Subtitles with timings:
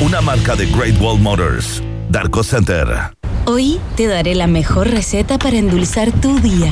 [0.00, 1.82] una marca de Great Wall Motors.
[2.08, 2.86] Darko Center.
[3.46, 6.70] Hoy te daré la mejor receta para endulzar tu día.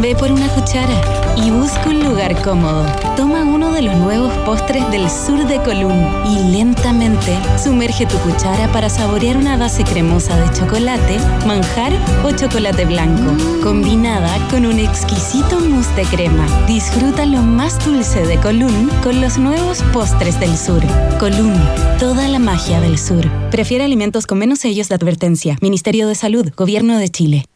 [0.00, 0.94] Ve por una cuchara
[1.36, 2.86] y busca un lugar cómodo.
[3.16, 8.70] Toma uno de los nuevos postres del sur de Colún y lentamente sumerge tu cuchara
[8.72, 11.92] para saborear una base cremosa de chocolate, manjar
[12.24, 16.46] o chocolate blanco, combinada con un exquisito mousse de crema.
[16.66, 20.82] Disfruta lo más dulce de Colún con los nuevos postres del sur.
[21.18, 21.54] Colún,
[21.98, 23.28] toda la magia del sur.
[23.50, 25.58] Prefiere alimentos con menos sellos de advertencia.
[25.60, 27.49] Ministerio de Salud, Gobierno de Chile.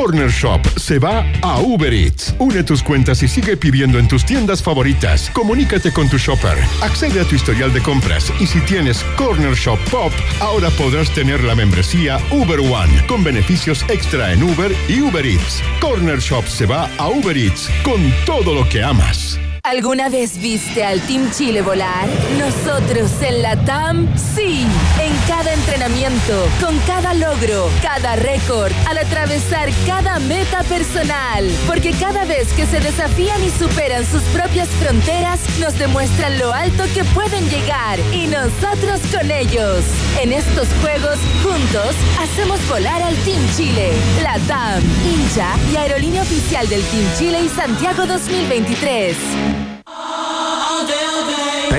[0.00, 2.34] Corner Shop se va a Uber Eats.
[2.38, 5.28] Une tus cuentas y sigue pidiendo en tus tiendas favoritas.
[5.34, 6.56] Comunícate con tu shopper.
[6.80, 11.44] Accede a tu historial de compras y si tienes Corner Shop Pop, ahora podrás tener
[11.44, 15.62] la membresía Uber One con beneficios extra en Uber y Uber Eats.
[15.82, 19.38] Corner Shop se va a Uber Eats con todo lo que amas.
[19.62, 22.08] ¿Alguna vez viste al Team Chile volar?
[22.38, 24.66] Nosotros en la TAM, sí.
[25.00, 31.48] En cada entrenamiento, con cada logro, cada récord, al atravesar cada meta personal.
[31.66, 36.84] Porque cada vez que se desafían y superan sus propias fronteras, nos demuestran lo alto
[36.94, 37.98] que pueden llegar.
[38.12, 39.84] Y nosotros con ellos.
[40.22, 43.92] En estos juegos, juntos, hacemos volar al Team Chile.
[44.22, 49.59] La TAM, hincha y aerolínea oficial del Team Chile y Santiago 2023.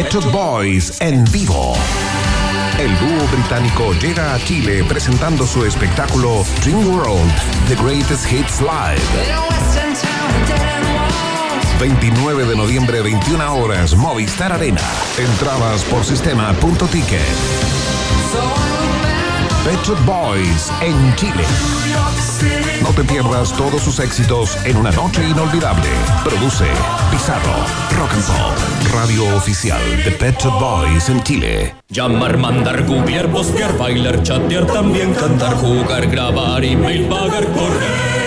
[0.10, 1.74] Shop Boys en vivo.
[2.80, 7.32] El dúo británico llega a Chile presentando su espectáculo Dream World,
[7.68, 9.02] The Greatest Hits Live.
[11.80, 14.82] 29 de noviembre, 21 horas, Movistar Arena.
[15.18, 17.22] Entradas por sistema.ticket.
[19.64, 21.46] Pet Boys en Chile.
[22.82, 25.88] No te pierdas todos sus éxitos en una noche inolvidable.
[26.24, 26.66] Produce
[27.12, 27.58] Pizarro,
[27.96, 31.76] Rock and Pop, radio oficial de Pet Boys en Chile.
[31.90, 38.21] Llamar, mandar, gubiar, postear, bailar, chatear, también cantar, jugar, grabar, email, pagar, correr y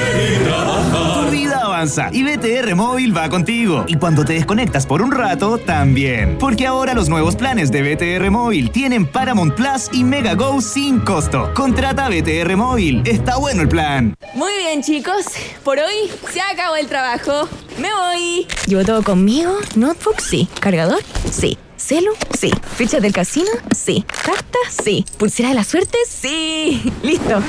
[2.13, 3.85] y BTR Móvil va contigo.
[3.87, 6.39] Y cuando te desconectas por un rato, también.
[6.39, 11.01] Porque ahora los nuevos planes de BTR Móvil tienen Paramount Plus y Mega Go sin
[11.01, 11.53] costo.
[11.55, 13.03] Contrata BTR Móvil.
[13.05, 14.15] Está bueno el plan.
[14.35, 15.27] Muy bien, chicos.
[15.63, 17.49] Por hoy se acabó el trabajo.
[17.79, 18.47] Me voy.
[18.67, 19.53] ¿Llevo todo conmigo?
[19.77, 20.21] ¿Notebook?
[20.21, 20.49] Sí.
[20.61, 21.03] ¿Cargador?
[21.31, 21.59] Sí.
[21.77, 22.13] ¿Celu?
[22.39, 22.51] Sí.
[22.77, 23.51] ¿Ficha del casino?
[23.77, 24.07] Sí.
[24.25, 24.59] ¿Carta?
[24.83, 25.05] Sí.
[25.19, 25.99] ¿Pulsera de la suerte?
[26.09, 26.91] Sí.
[27.03, 27.43] Listo.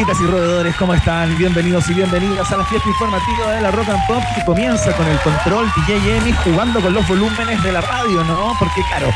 [0.03, 0.77] ¿Qué tal, ratitas y roedores?
[0.77, 1.39] ¿Cómo están?
[1.39, 5.07] Bienvenidos y bienvenidas a la fiesta informativa de la Rock and Pop que comienza con
[5.07, 8.53] el control DJ Emi jugando con los volúmenes de la radio, ¿no?
[8.59, 9.13] Porque, claro,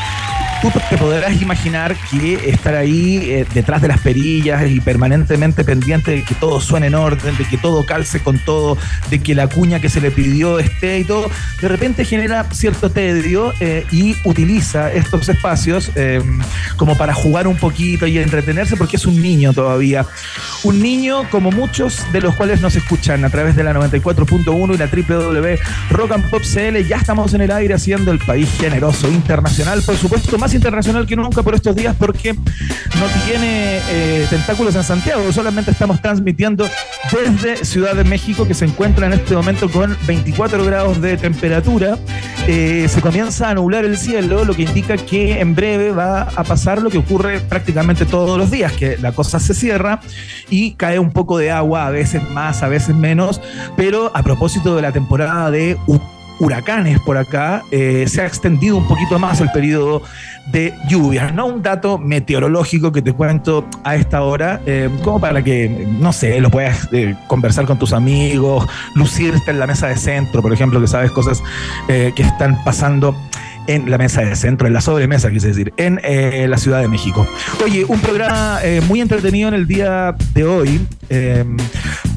[0.61, 6.13] tú te podrás imaginar que estar ahí eh, detrás de las perillas y permanentemente pendiente
[6.13, 8.77] de que todo suene en orden, de que todo calce con todo,
[9.11, 11.31] de que la cuña que se le pidió esté y todo,
[11.61, 16.23] de repente genera cierto tedio eh, y utiliza estos espacios eh,
[16.77, 20.07] como para jugar un poquito y entretenerse porque es un niño todavía.
[20.65, 24.79] Un niño como muchos de los cuales nos escuchan a través de la 94.1 y
[24.79, 25.37] la www
[25.91, 26.87] Rock Pop CL.
[26.87, 31.17] Ya estamos en el aire haciendo el país generoso, internacional, por supuesto, más internacional que
[31.17, 36.69] nunca por estos días porque no tiene eh, tentáculos en Santiago, solamente estamos transmitiendo
[37.13, 41.99] desde Ciudad de México que se encuentra en este momento con 24 grados de temperatura.
[42.47, 46.45] Eh, se comienza a nublar el cielo, lo que indica que en breve va a
[46.45, 50.01] pasar lo que ocurre prácticamente todos los días, que la cosa se cierra
[50.49, 53.41] y cae un poco de agua, a veces más, a veces menos,
[53.77, 55.77] pero a propósito de la temporada de
[56.39, 60.03] huracanes por acá, eh, se ha extendido un poquito más el periodo
[60.47, 61.35] de lluvias.
[61.35, 66.13] No un dato meteorológico que te cuento a esta hora, eh, como para que, no
[66.13, 70.53] sé, lo puedas eh, conversar con tus amigos, lucirte en la mesa de centro, por
[70.53, 71.43] ejemplo, que sabes cosas
[71.87, 73.15] que están pasando
[73.67, 76.89] en la mesa de centro, en la sobremesa, quise decir, en eh, la Ciudad de
[76.89, 77.27] México.
[77.65, 80.81] Oye, un programa eh, muy entretenido en el día de hoy.
[81.09, 81.57] Em,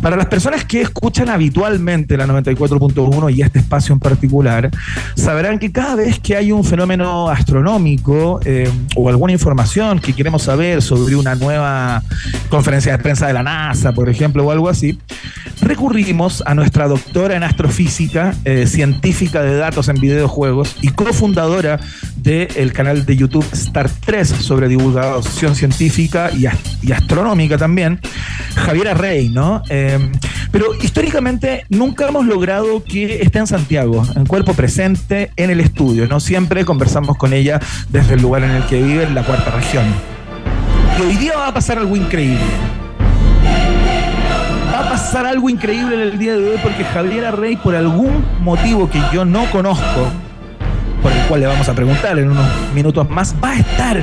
[0.01, 4.69] para las personas que escuchan habitualmente la 94.1 y este espacio en particular,
[5.16, 10.44] sabrán que cada vez que hay un fenómeno astronómico em, o alguna información que queremos
[10.44, 12.02] saber sobre una nueva
[12.50, 14.98] conferencia de prensa de la NASA, por ejemplo, o algo así,
[15.62, 21.38] recurrimos a nuestra doctora en astrofísica, eh, científica de datos en videojuegos y cofundadora
[22.18, 26.47] del canal de YouTube Star 3 sobre divulgación científica y,
[26.91, 28.01] astronómica también,
[28.56, 29.63] Javiera Rey, ¿no?
[29.69, 30.12] Em,
[30.51, 36.07] pero históricamente nunca hemos logrado que esté en Santiago, en cuerpo presente, en el estudio,
[36.07, 36.19] ¿no?
[36.19, 39.85] Siempre conversamos con ella desde el lugar en el que vive, en la cuarta región.
[40.97, 42.44] Y hoy día va a pasar algo increíble
[44.74, 48.24] va a pasar algo increíble en el día de hoy porque Javiera Rey, por algún
[48.42, 50.07] motivo que yo no conozco,
[51.01, 53.98] por el cual le vamos a preguntar en unos minutos más, va a estar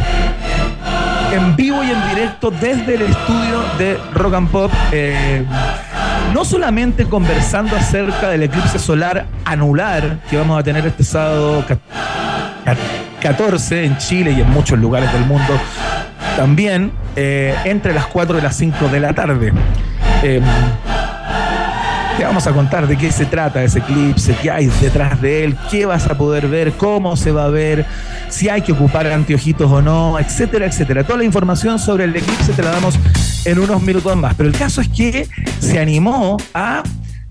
[1.33, 4.73] en vivo y en directo desde el estudio de Rock and Pop.
[4.93, 5.45] Eh,
[6.33, 11.65] no solamente conversando acerca del eclipse solar anular que vamos a tener este sábado
[13.21, 15.59] 14 en Chile y en muchos lugares del mundo,
[16.37, 19.53] también eh, entre las 4 y las 5 de la tarde.
[20.23, 20.41] Eh,
[22.17, 25.57] te vamos a contar de qué se trata ese eclipse, qué hay detrás de él,
[25.71, 27.85] qué vas a poder ver, cómo se va a ver,
[28.31, 31.05] si hay que ocupar anteojitos o no, etcétera, etcétera.
[31.05, 32.99] Toda la información sobre el eclipse te la damos
[33.45, 34.35] en unos minutos más.
[34.35, 35.29] Pero el caso es que
[35.61, 36.83] se animó a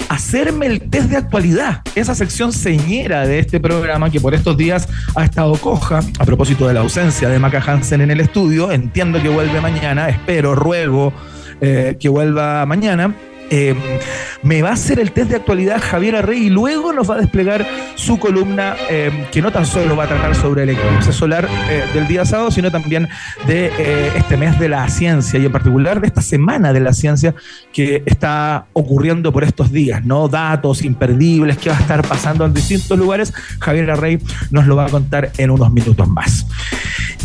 [0.08, 4.88] hacerme el test de actualidad, esa sección señera de este programa que por estos días
[5.16, 9.20] ha estado coja, a propósito de la ausencia de Maca Hansen en el estudio, entiendo
[9.20, 11.12] que vuelve mañana, espero, ruego
[11.60, 13.16] eh, que vuelva mañana.
[13.50, 13.76] Eh,
[14.42, 17.18] me va a hacer el test de actualidad Javier Arrey y luego nos va a
[17.20, 17.66] desplegar
[17.96, 21.48] su columna eh, que no tan solo va a tratar sobre el eclipse solar
[21.94, 23.08] del día sábado, sino también
[23.48, 23.72] de
[24.16, 27.34] este mes de la ciencia y en particular de esta semana de la ciencia
[27.74, 30.28] que está ocurriendo por estos días, ¿no?
[30.28, 33.34] Datos imperdibles, que va a estar pasando en distintos lugares.
[33.60, 34.20] Javier Arrey
[34.52, 36.46] nos lo va a contar en unos minutos más.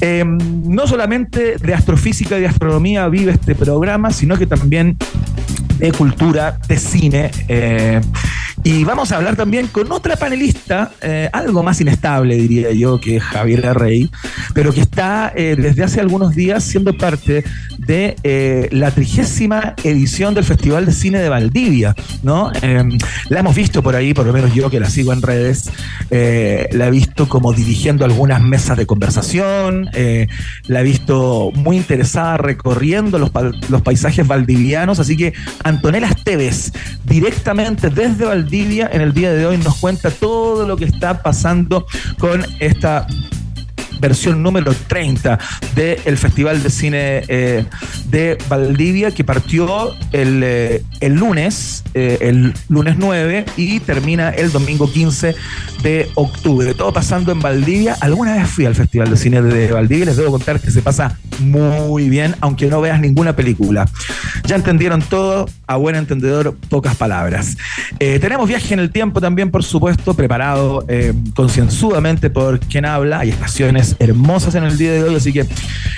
[0.02, 4.96] no solamente de astrofísica y de astronomía vive este programa, sino que también
[5.80, 6.09] de cultura,
[6.68, 7.30] de cine.
[7.48, 8.00] Eh,
[8.62, 13.18] y vamos a hablar también con otra panelista, eh, algo más inestable, diría yo, que
[13.18, 14.10] Javier Rey,
[14.52, 17.42] pero que está eh, desde hace algunos días siendo parte
[17.86, 22.52] de eh, la trigésima edición del Festival de Cine de Valdivia, ¿no?
[22.62, 22.98] Em,
[23.28, 25.70] la hemos visto por ahí, por lo menos yo que la sigo en redes,
[26.10, 29.88] la he visto como dirigiendo algunas mesas de conversación,
[30.66, 33.30] la he visto muy interesada recorriendo los,
[33.68, 35.32] los paisajes valdivianos, así que
[35.64, 36.72] Antonella Esteves,
[37.04, 41.86] directamente desde Valdivia, en el día de hoy nos cuenta todo lo que está pasando
[42.18, 43.06] con esta
[44.00, 45.38] versión número 30
[45.74, 47.64] del Festival de Cine eh,
[48.08, 54.50] de Valdivia, que partió el, eh, el lunes, eh, el lunes 9, y termina el
[54.50, 55.34] domingo 15
[55.82, 56.74] de octubre.
[56.74, 57.96] Todo pasando en Valdivia.
[58.00, 60.82] Alguna vez fui al Festival de Cine de Valdivia y les debo contar que se
[60.82, 63.88] pasa muy bien, aunque no veas ninguna película.
[64.46, 67.56] Ya entendieron todo, a buen entendedor, pocas palabras.
[67.98, 70.84] tenemos viaje en el tiempo también, por supuesto, preparado
[71.34, 73.20] concienzudamente por quien habla.
[73.20, 75.46] Hay estaciones hermosas en el día de hoy, así que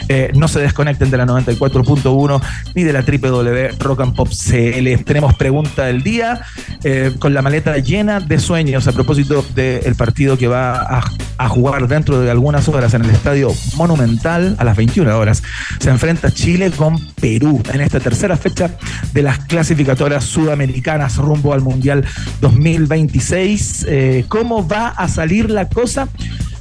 [0.09, 2.43] eh, no se desconecten de la 94.1
[2.75, 5.05] ni de la www Rock and Pop CL.
[5.05, 6.43] Tenemos pregunta del día
[6.85, 11.03] eh, con la maleta llena de sueños a propósito del partido que va a,
[11.49, 15.43] jugar dentro de algunas horas en el Estadio Monumental a las 21 horas.
[15.81, 18.71] Se enfrenta Chile con Perú en esta tercera fecha
[19.13, 22.05] de las clasificatorias sudamericanas rumbo al Mundial
[22.41, 23.87] 2026.
[23.89, 26.09] Eh, ¿Cómo va a salir la cosa?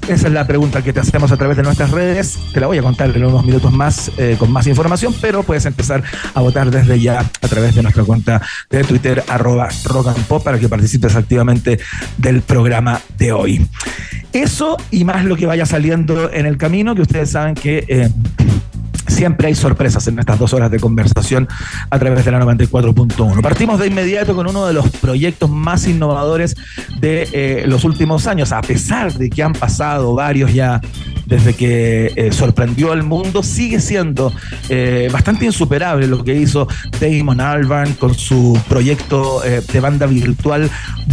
[0.07, 2.37] Esa es la pregunta que te hacemos a través de nuestras redes.
[2.53, 5.65] Te la voy a contar en unos minutos más eh, con más información, pero puedes
[5.65, 6.03] empezar
[6.33, 10.67] a votar desde ya a través de nuestra cuenta de Twitter, arroba rock para que
[10.67, 11.79] participes activamente
[12.17, 13.65] del programa de hoy.
[14.33, 18.09] Eso y más lo que vaya saliendo en el camino, que ustedes saben que eh,
[19.07, 21.47] Siempre hay sorpresas en estas dos horas de conversación
[21.89, 23.41] a través de la 94.1.
[23.41, 26.55] Partimos de inmediato con uno de los proyectos más innovadores
[26.99, 30.81] de eh, los últimos años, a pesar de que han pasado varios ya
[31.31, 34.33] desde que eh, sorprendió al mundo, sigue siendo
[34.67, 36.67] eh, bastante insuperable lo que hizo
[36.99, 40.69] Damon Albarn con su proyecto eh, de banda virtual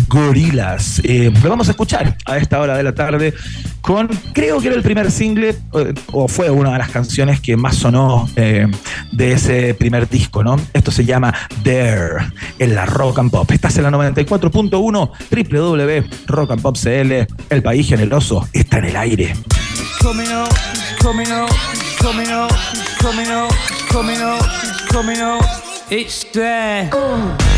[0.09, 1.01] Gorillaz.
[1.05, 3.33] lo vamos a escuchar a esta hora de la tarde
[3.81, 5.55] con, creo que era el primer single,
[6.13, 10.57] o fue una de las canciones que más sonó de ese primer disco, ¿no?
[10.75, 11.33] Esto se llama
[11.65, 12.27] Dare
[12.59, 13.49] en la Rock and Pop.
[13.51, 17.13] Estás en la 94.1 www.rockandpopcl,
[17.49, 19.35] el país generoso, está en el aire.
[20.01, 20.53] Coming up,
[21.01, 21.51] coming up,
[21.99, 22.51] coming up,
[23.01, 23.51] coming up,
[23.89, 24.43] coming up,
[24.91, 25.45] coming up.
[25.91, 26.91] It's there.
[26.93, 27.58] un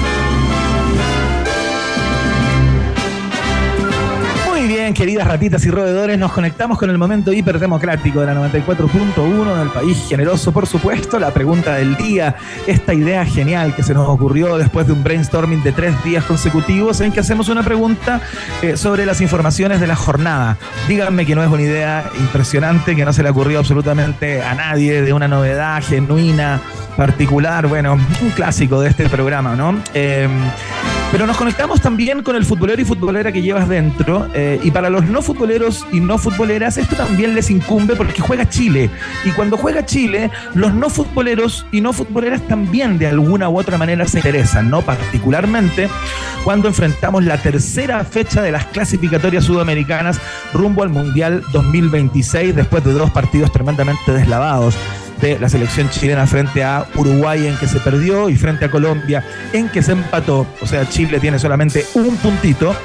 [4.93, 10.05] Queridas ratitas y roedores, nos conectamos con el momento hiperdemocrático de la 94.1 del país
[10.07, 11.19] generoso, por supuesto.
[11.19, 12.35] La pregunta del día,
[12.67, 17.01] esta idea genial que se nos ocurrió después de un brainstorming de tres días consecutivos
[17.01, 18.21] en que hacemos una pregunta
[18.61, 20.57] eh, sobre las informaciones de la jornada.
[20.87, 25.01] Díganme que no es una idea impresionante, que no se le ocurrió absolutamente a nadie,
[25.01, 26.61] de una novedad genuina,
[26.97, 29.81] particular, bueno, un clásico de este programa, ¿no?
[29.93, 30.27] Eh,
[31.11, 34.29] pero nos conectamos también con el futbolero y futbolera que llevas dentro.
[34.33, 38.47] Eh, y para los no futboleros y no futboleras, esto también les incumbe porque juega
[38.47, 38.89] Chile.
[39.25, 43.77] Y cuando juega Chile, los no futboleros y no futboleras también de alguna u otra
[43.77, 44.81] manera se interesan, ¿no?
[44.83, 45.89] Particularmente
[46.45, 50.19] cuando enfrentamos la tercera fecha de las clasificatorias sudamericanas
[50.53, 54.75] rumbo al Mundial 2026, después de dos partidos tremendamente deslavados
[55.21, 59.23] la selección chilena frente a Uruguay en que se perdió y frente a Colombia
[59.53, 60.47] en que se empató.
[60.61, 62.75] O sea, Chile tiene solamente un puntito.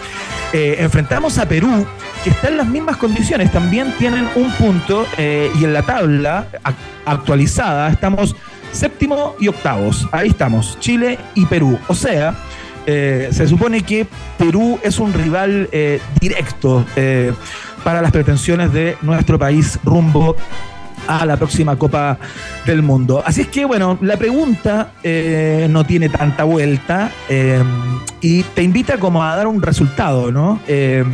[0.52, 1.86] Eh, enfrentamos a Perú,
[2.22, 6.46] que está en las mismas condiciones, también tienen un punto eh, y en la tabla
[7.04, 8.36] actualizada estamos
[8.70, 10.06] séptimo y octavos.
[10.12, 11.78] Ahí estamos, Chile y Perú.
[11.88, 12.34] O sea,
[12.86, 14.06] eh, se supone que
[14.38, 15.68] Perú es un rival
[16.20, 16.84] directo
[17.82, 20.36] para las pretensiones de nuestro país rumbo
[21.06, 22.18] a la próxima Copa
[22.64, 23.22] del Mundo.
[23.24, 27.62] Así es que, bueno, la pregunta eh, no tiene tanta vuelta eh,
[28.20, 30.60] y te invita como a dar un resultado, ¿no?
[30.66, 31.04] Eh,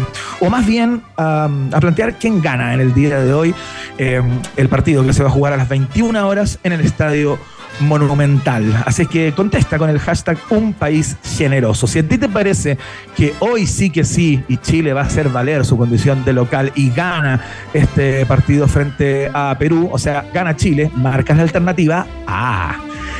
[0.41, 1.49] o más bien a
[1.81, 3.55] plantear quién gana en el día de hoy
[3.99, 7.39] el partido que se va a jugar a las 21 horas en el estadio
[7.81, 8.83] monumental.
[8.87, 11.87] Así que contesta con el hashtag Un País Generoso.
[11.87, 12.79] Si a ti te parece
[13.17, 16.73] que hoy sí que sí y Chile va a hacer valer su condición de local
[16.75, 17.41] y gana
[17.73, 22.79] este partido frente a Perú, o sea, gana Chile, marcas la alternativa A.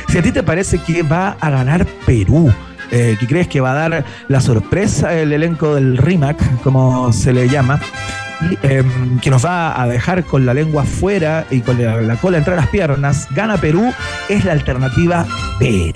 [0.09, 2.51] Si a ti te parece que va a ganar Perú,
[2.91, 7.33] eh, que crees que va a dar la sorpresa el elenco del RIMAC, como se
[7.33, 7.79] le llama,
[8.61, 12.55] Em, que nos va a dejar con la lengua fuera y con la, cola entre
[12.55, 13.93] las piernas, gana Perú,
[14.29, 15.25] es la alternativa
[15.59, 15.93] B.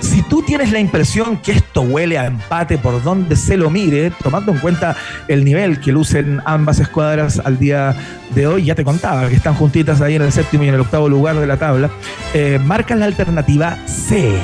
[0.00, 4.10] Si tú tienes la impresión que esto huele a empate por donde se lo mire,
[4.22, 4.96] tomando en cuenta
[5.28, 7.94] el nivel que lucen ambas escuadras al día
[8.34, 10.80] de hoy, ya te contaba que están juntitas ahí en el séptimo y en el
[10.80, 11.90] octavo lugar de la tabla,
[12.32, 14.40] eh, la alternativa C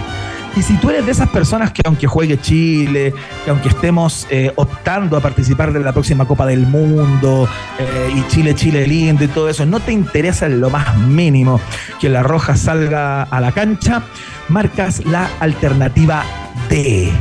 [0.56, 3.14] y si tú eres de esas personas que aunque juegue Chile,
[3.44, 8.26] que aunque estemos eh, optando a participar de la próxima Copa del Mundo eh, y
[8.28, 11.60] Chile, Chile lindo y todo eso, no te interesa en lo más mínimo
[12.00, 14.02] que la roja salga a la cancha,
[14.48, 16.24] marcas la alternativa
[16.68, 17.12] D.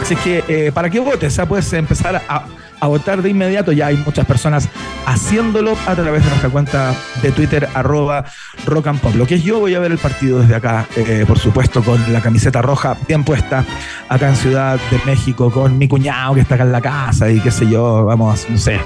[0.00, 2.44] Así que eh, para que votes, puedes empezar a
[2.80, 3.72] a votar de inmediato.
[3.72, 4.68] Ya hay muchas personas
[5.06, 8.24] haciéndolo a través de nuestra cuenta de Twitter, arroba
[8.66, 9.14] rock and pop.
[9.14, 12.12] Lo que es yo voy a ver el partido desde acá, eh, por supuesto, con
[12.12, 13.64] la camiseta roja bien puesta,
[14.08, 17.40] acá en Ciudad de México, con mi cuñado que está acá en la casa y
[17.40, 18.80] qué sé yo, vamos, no sé.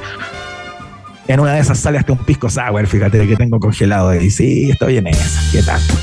[1.29, 4.15] En una de esas sale hasta un pisco sour, fíjate que tengo congelado.
[4.15, 5.95] Y sí, estoy en esa, qué tanto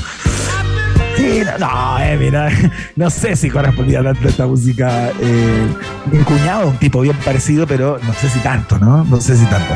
[1.58, 2.50] no, eh, mira,
[2.96, 5.10] no sé si correspondía tanto esta música.
[5.20, 5.66] Eh,
[6.10, 9.04] mi cuñado, un tipo bien parecido, pero no sé si tanto, ¿no?
[9.04, 9.74] No sé si tanto.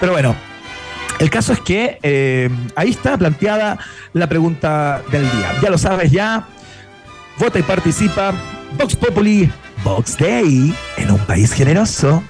[0.00, 0.34] Pero bueno,
[1.18, 3.78] el caso es que eh, ahí está planteada
[4.12, 5.52] la pregunta del día.
[5.62, 6.46] Ya lo sabes, ya.
[7.38, 8.32] Vota y participa.
[8.78, 9.50] Vox Populi,
[9.84, 12.22] Vox Day, en un país generoso.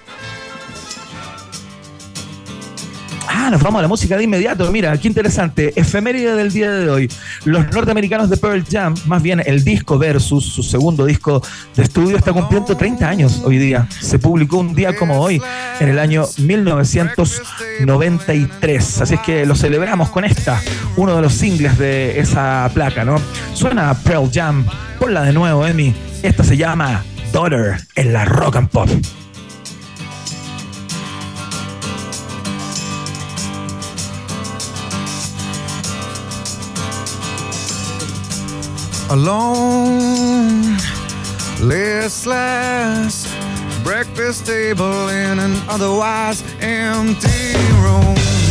[3.47, 4.73] Ah, nos vamos a la música de inmediato.
[4.73, 5.75] Mira, qué interesante.
[5.77, 7.11] Efeméride del día de hoy.
[7.45, 11.43] Los norteamericanos de Pearl Jam, más bien el disco versus su segundo disco
[11.77, 13.87] de estudio, está cumpliendo 30 años hoy día.
[14.01, 15.43] Se publicó un día como hoy,
[15.79, 19.03] en el año 1993.
[19.03, 20.59] Así es que lo celebramos con esta,
[20.97, 23.21] uno de los singles de esa placa, ¿no?
[23.53, 24.65] Suena Pearl Jam.
[24.99, 25.95] Ponla de nuevo, Emi.
[26.23, 28.89] Esta se llama Daughter en la Rock and Pop.
[39.15, 40.77] Alone,
[41.61, 43.33] listless.
[43.85, 48.44] Breakfast table in an otherwise empty room.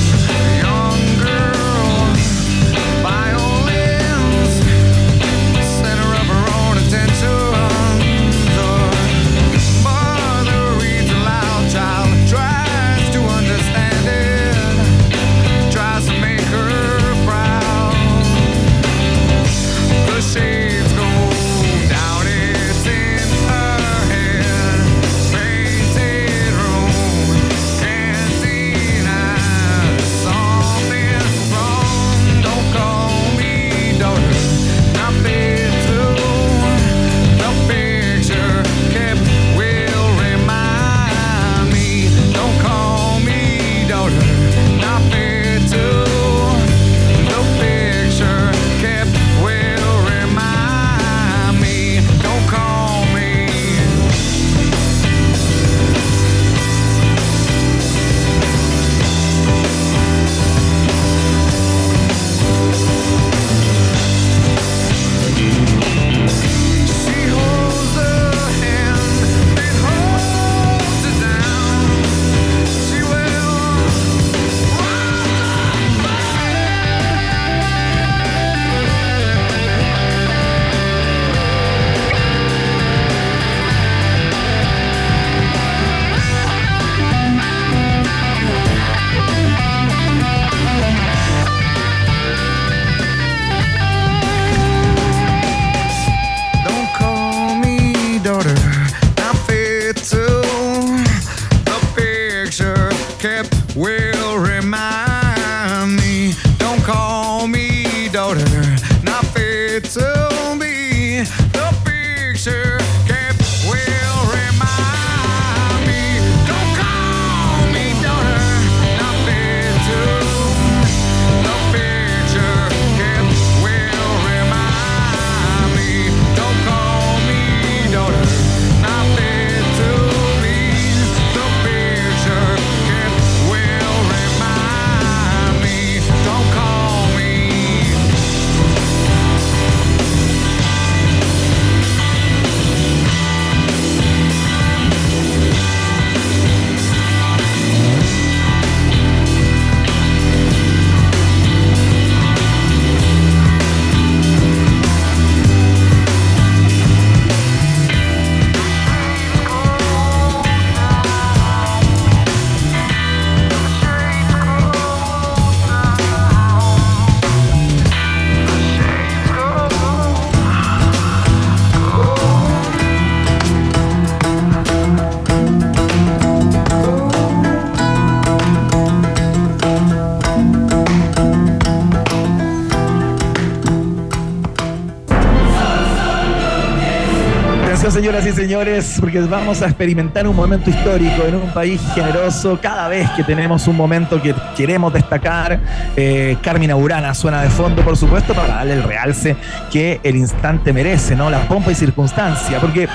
[189.01, 192.57] Porque vamos a experimentar un momento histórico en un país generoso.
[192.61, 195.59] Cada vez que tenemos un momento que queremos destacar,
[195.97, 199.35] eh, Carmina Burana suena de fondo, por supuesto, para darle el realce
[199.69, 201.29] que el instante merece, ¿no?
[201.29, 202.61] La pompa y circunstancia.
[202.61, 202.87] Porque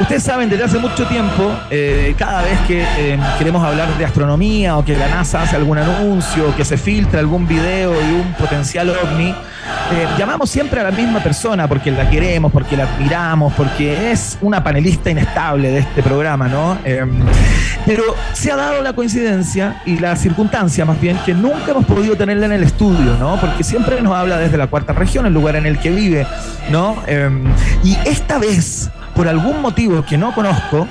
[0.00, 4.76] ustedes saben, desde hace mucho tiempo, eh, cada vez que eh, queremos hablar de astronomía
[4.76, 8.32] o que la NASA hace algún anuncio, o que se filtra algún video y un
[8.32, 9.32] potencial ovni,
[9.92, 14.38] eh, llamamos siempre a la misma persona porque la queremos, porque la admiramos, porque es
[14.40, 16.78] una panelista inestable de este programa, ¿no?
[16.84, 17.04] Eh,
[17.86, 22.16] pero se ha dado la coincidencia y la circunstancia, más bien, que nunca hemos podido
[22.16, 23.38] tenerla en el estudio, ¿no?
[23.40, 26.26] Porque siempre nos habla desde la cuarta región, el lugar en el que vive,
[26.70, 26.96] ¿no?
[27.06, 27.30] Eh,
[27.82, 30.88] y esta vez, por algún motivo que no conozco,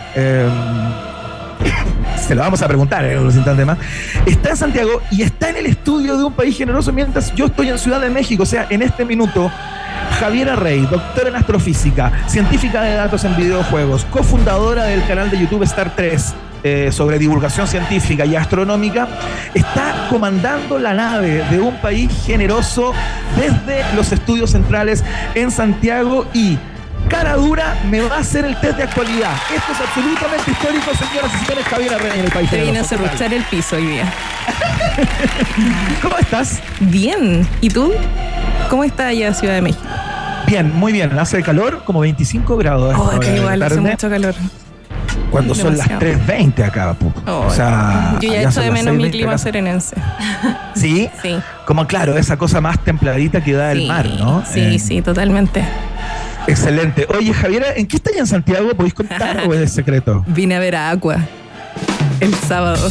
[2.23, 3.77] se lo vamos a preguntar en unos instantes más,
[4.25, 7.69] está en Santiago y está en el estudio de un país generoso mientras yo estoy
[7.69, 8.43] en Ciudad de México.
[8.43, 9.51] O sea, en este minuto,
[10.19, 15.63] Javiera Rey, doctora en astrofísica, científica de datos en videojuegos, cofundadora del canal de YouTube
[15.63, 16.35] Star 3.
[16.65, 19.05] eh, sobre divulgación científica y astronómica,
[19.53, 22.93] está comandando la nave de un país generoso
[23.35, 25.03] desde los estudios centrales
[25.35, 26.57] en Santiago y
[27.13, 29.33] cara dura me va a hacer el test de actualidad.
[29.55, 31.65] Esto es absolutamente histórico, señoras y señores.
[31.67, 32.49] Javier Arrey en el país.
[32.49, 34.11] Te vine a cerruchar el piso hoy día.
[36.01, 36.59] ¿Cómo estás?
[36.79, 37.47] Bien.
[37.61, 37.93] ¿Y tú?
[38.69, 39.83] ¿Cómo está allá Ciudad de México?
[40.47, 41.17] Bien, muy bien.
[41.19, 42.95] Hace calor, como 25 grados.
[42.97, 44.33] Oh, que igual hace mucho calor.
[45.29, 46.25] Cuando son las demasiado.
[46.27, 46.95] 3.20 acá.
[47.27, 49.37] Oh, o sea, yo ya echo de menos mi 6:20 clima acá.
[49.37, 49.95] serenense.
[50.75, 51.09] ¿Sí?
[51.21, 51.39] Sí.
[51.65, 54.43] Como claro, esa cosa más templadita que da el mar, ¿no?
[54.45, 55.63] Sí, Eh, sí, totalmente.
[56.47, 57.07] Excelente.
[57.17, 58.69] Oye, Javiera, ¿en qué estás en Santiago?
[58.75, 60.23] ¿Podéis contar o es secreto?
[60.27, 61.17] Vine a ver a Aqua
[62.19, 62.89] el sábado.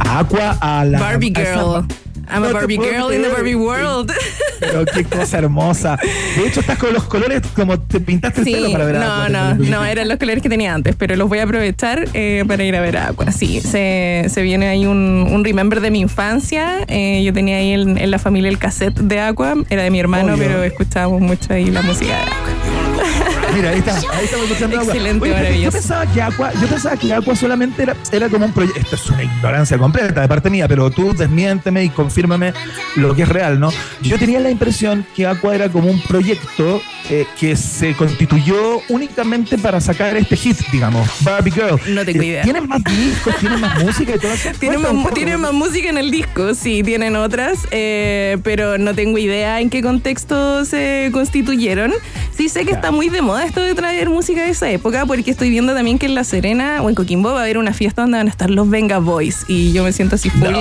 [0.00, 0.98] Aqua a la.
[0.98, 2.03] Barbie a Girl.
[2.30, 3.28] I'm No a Barbie Girl in the.
[3.28, 4.12] Barbie World.
[4.60, 5.98] Pero qué cosa hermosa.
[6.36, 9.28] De hecho, estás con los colores como te pintaste el Sí, pelo para ver a
[9.28, 12.44] no, no, no, eran los colores que tenía antes, pero los voy a aprovechar eh,
[12.46, 13.30] para ir a ver a Aqua.
[13.32, 16.78] Sí, se, se viene ahí un, un remember de mi infancia.
[16.88, 20.00] Eh, yo tenía ahí en, en la familia el cassette de Aqua, era de mi
[20.00, 20.44] hermano, Obvio.
[20.44, 23.34] pero escuchábamos mucho ahí la música de Aqua.
[23.54, 24.92] Mira, ahí está, ahí estamos escuchando Aqua.
[24.92, 25.76] Excelente, Oye, pero Yo maravilloso.
[25.78, 28.80] pensaba que Aqua, yo pensaba que Aqua solamente era, era como un proyecto.
[28.80, 32.52] Esto es una ignorancia completa de parte mía, pero tú desmiénteme y confírmame
[32.96, 33.70] lo que es real, ¿no?
[34.02, 39.58] Yo tenía la impresión que Aqua era como un proyecto eh, que se constituyó únicamente
[39.58, 41.78] para sacar este hit, digamos, Barbie Girl.
[41.94, 42.42] No tengo Eh, idea.
[42.42, 43.36] ¿Tienen más discos?
[43.38, 44.48] ¿Tienen más música y todo eso?
[44.58, 48.94] Tienen un más, tienen más música en el disco, sí, tienen otras, eh, pero no
[48.94, 51.92] tengo idea en qué contexto se constituyeron.
[52.36, 55.30] Sí sé que está muy de moda esto de traer música de esa época, porque
[55.30, 58.02] estoy viendo también que en La Serena o en Coquimbo va a haber una fiesta
[58.02, 60.54] donde van a estar los Venga Boys y yo me siento así full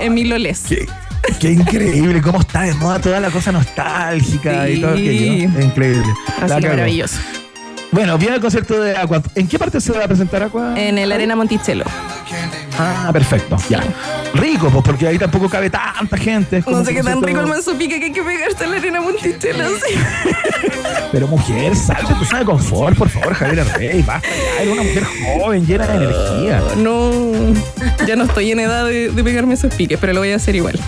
[0.00, 0.62] en mi loles.
[0.68, 0.86] Qué,
[1.38, 5.48] qué increíble, cómo está de moda toda la cosa nostálgica y todo aquello.
[5.58, 6.14] Es increíble.
[6.40, 7.18] Así que maravilloso.
[7.92, 9.22] Bueno, viene el concierto de Aqua.
[9.36, 10.74] ¿En qué parte se va a presentar Aqua?
[10.76, 11.84] En el Arena Monticello.
[12.78, 13.56] Ah, perfecto.
[13.68, 13.84] Ya.
[14.34, 16.58] Rico, pues porque ahí tampoco cabe tanta gente.
[16.58, 18.70] es como No sé qué tan rico el manso pica que hay que pegarse en
[18.72, 19.64] la Arena Monticello.
[19.76, 19.94] sí.
[21.12, 24.02] Pero mujer, sal de tu zona de confort, por favor, Javier Rey.
[24.02, 24.62] Basta ya.
[24.62, 26.62] Eres una mujer joven, llena de energía.
[26.76, 27.10] No,
[28.06, 30.56] ya no estoy en edad de, de pegarme esos piques, pero lo voy a hacer
[30.56, 30.78] igual.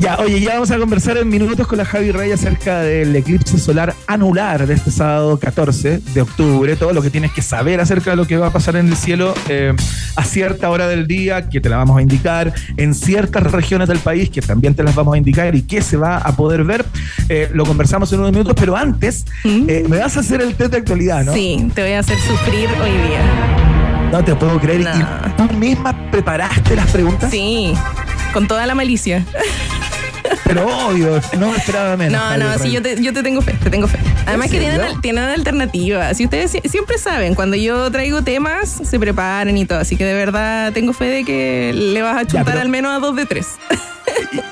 [0.00, 3.56] Ya, oye, ya vamos a conversar en minutos con la Javi Rey acerca del eclipse
[3.56, 6.74] solar anular de este sábado 14 de octubre.
[6.74, 8.96] Todo lo que tienes que saber acerca de lo que va a pasar en el
[8.96, 9.72] cielo eh,
[10.16, 13.98] a cierta hora del día, que te la vamos a indicar, en ciertas regiones del
[13.98, 16.84] país, que también te las vamos a indicar y que se va a poder ver.
[17.28, 20.72] Eh, lo conversamos en unos minutos, pero antes eh, me vas a hacer el test
[20.72, 21.32] de actualidad, ¿no?
[21.32, 24.10] Sí, te voy a hacer sufrir hoy día.
[24.10, 24.80] No te puedo creer.
[24.80, 24.90] No.
[24.90, 27.30] ¿Y tú misma preparaste las preguntas?
[27.30, 27.72] Sí,
[28.32, 29.24] con toda la malicia.
[30.44, 32.20] Pero obvio, no esperaba menos.
[32.20, 33.98] No, no, sí, yo te, yo te tengo fe, te tengo fe.
[34.26, 36.16] Además que tienen, tienen alternativas.
[36.16, 39.78] Si ustedes si- siempre saben, cuando yo traigo temas, se preparan y todo.
[39.78, 42.92] Así que de verdad tengo fe de que le vas a chuntar pero- al menos
[42.92, 43.46] a dos de tres.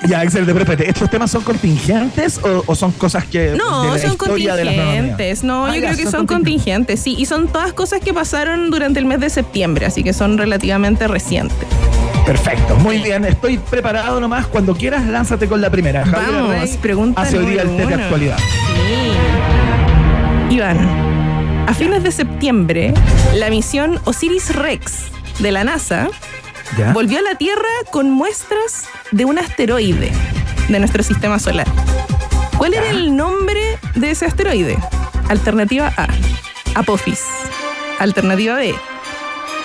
[0.08, 4.00] Ya, excelente, pero espérate, ¿estos temas son contingentes o, o son cosas que No, de
[4.00, 5.42] son de contingentes.
[5.44, 7.14] No, Ah, yo ya, creo que son contingentes, sí.
[7.18, 11.06] Y son todas cosas que pasaron durante el mes de septiembre, así que son relativamente
[11.08, 11.68] recientes.
[12.24, 14.46] Perfecto, muy bien, estoy preparado nomás.
[14.46, 16.04] Cuando quieras, lánzate con la primera.
[16.04, 18.38] Javier Vamos, Rey pregunta Hace hoy día el test de actualidad.
[18.38, 20.54] Sí.
[20.54, 22.92] Iván, a fines de septiembre,
[23.34, 25.04] la misión Osiris Rex
[25.38, 26.08] de la NASA
[26.76, 26.92] ¿Ya?
[26.92, 30.10] volvió a la Tierra con muestras de un asteroide
[30.68, 31.66] de nuestro sistema solar.
[32.58, 33.60] ¿Cuál era el nombre
[33.94, 34.76] de ese asteroide?
[35.28, 36.08] Alternativa A,
[36.74, 37.24] Apophis.
[37.98, 38.74] Alternativa B,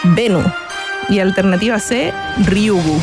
[0.03, 0.43] Venu.
[1.09, 2.11] Y alternativa C,
[2.45, 2.99] Ryugu.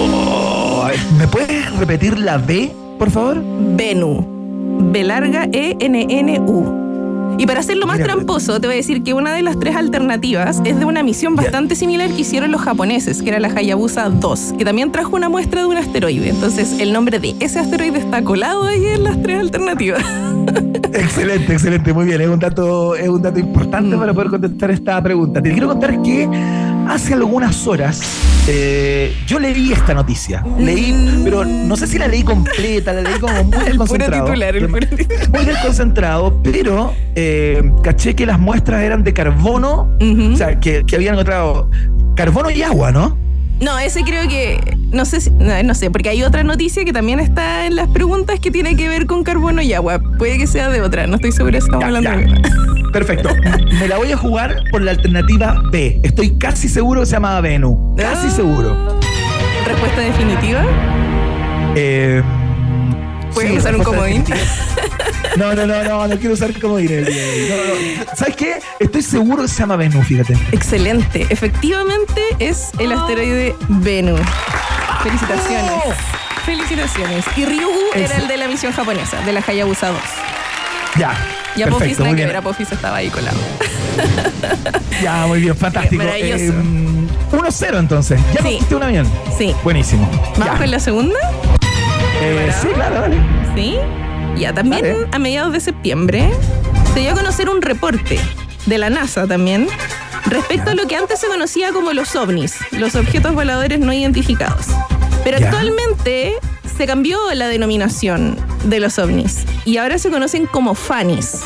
[0.00, 3.42] Oh, ¿Me puedes repetir la B, por favor?
[3.76, 4.26] Venu.
[4.90, 6.81] B larga E N N U.
[7.38, 9.76] Y para hacerlo más Mira, tramposo, te voy a decir que una de las tres
[9.76, 14.08] alternativas es de una misión bastante similar que hicieron los japoneses, que era la Hayabusa
[14.10, 16.28] 2, que también trajo una muestra de un asteroide.
[16.28, 20.04] Entonces, el nombre de ese asteroide está colado ahí en las tres alternativas.
[20.94, 22.20] Excelente, excelente, muy bien.
[22.20, 25.42] Es un dato, es un dato importante para poder contestar esta pregunta.
[25.42, 26.28] Te quiero contar que
[26.88, 28.00] hace algunas horas
[28.48, 30.44] eh, yo leí esta noticia.
[30.58, 34.24] Leí, pero no sé si la leí completa, la leí como muy desconcentrado.
[34.24, 35.30] titular, el puro titular.
[35.30, 40.96] Muy desconcentrado, pero eh, caché que las muestras eran de carbono, o sea, que, que
[40.96, 41.70] habían encontrado
[42.16, 43.16] carbono y agua, ¿no?
[43.62, 44.76] No, ese creo que.
[44.90, 47.88] No sé, si- no, no sé, porque hay otra noticia que también está en las
[47.88, 50.00] preguntas que tiene que ver con carbono y agua.
[50.18, 52.42] Puede que sea de otra, no estoy segura si estamos hablando de una.
[52.92, 53.30] Perfecto.
[53.78, 56.00] Me la voy a jugar por la alternativa B.
[56.02, 57.94] Estoy casi seguro que se llama Venu.
[57.96, 58.30] Casi Ah.
[58.30, 58.98] seguro.
[59.66, 60.62] Respuesta definitiva.
[61.74, 62.22] Eh,
[63.34, 64.24] ¿Puedes sí, usar un comodín?
[65.36, 67.48] No, no, no, no, no quiero usar comodín el día de hoy.
[67.98, 68.16] No, no.
[68.16, 68.58] ¿Sabes qué?
[68.80, 70.36] Estoy seguro que se llama Venu, fíjate.
[70.52, 71.26] Excelente.
[71.30, 74.16] Efectivamente es el asteroide Venu.
[75.02, 75.72] Felicitaciones.
[76.44, 77.24] Felicitaciones.
[77.36, 79.98] Y Ryugu era el de la misión japonesa, de la Hayabusa 2.
[80.98, 81.16] Ya.
[81.56, 83.36] Y Apophis perfecto, que ver, Apophis estaba ahí colado.
[85.02, 85.96] Ya, muy bien, fantástico.
[86.04, 86.52] Maravilloso.
[86.52, 88.20] Eh, 1-0 entonces.
[88.34, 88.60] Ya Sí.
[88.72, 89.04] una bien.
[89.36, 89.52] Sí.
[89.64, 90.08] Buenísimo.
[90.36, 90.58] ¿Vamos Ya.
[90.58, 91.16] con la segunda?
[92.24, 93.16] Eh, sí, claro, dale.
[93.54, 93.76] Sí.
[94.36, 96.30] Ya, también a mediados de septiembre
[96.94, 98.18] se dio a conocer un reporte
[98.66, 99.68] de la NASA también
[100.26, 104.66] respecto a lo que antes se conocía como los ovnis, los objetos voladores no identificados.
[105.24, 105.46] Pero Ya.
[105.48, 106.34] actualmente
[106.76, 111.40] se cambió la denominación de los ovnis y ahora se conocen como FANIS.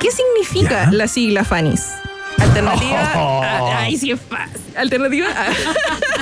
[0.00, 1.86] ¿Qué significa la sigla FANIS?
[2.38, 3.78] Alternativa.
[3.80, 4.60] Ay, sí es fácil.
[4.76, 5.46] Alternativa A.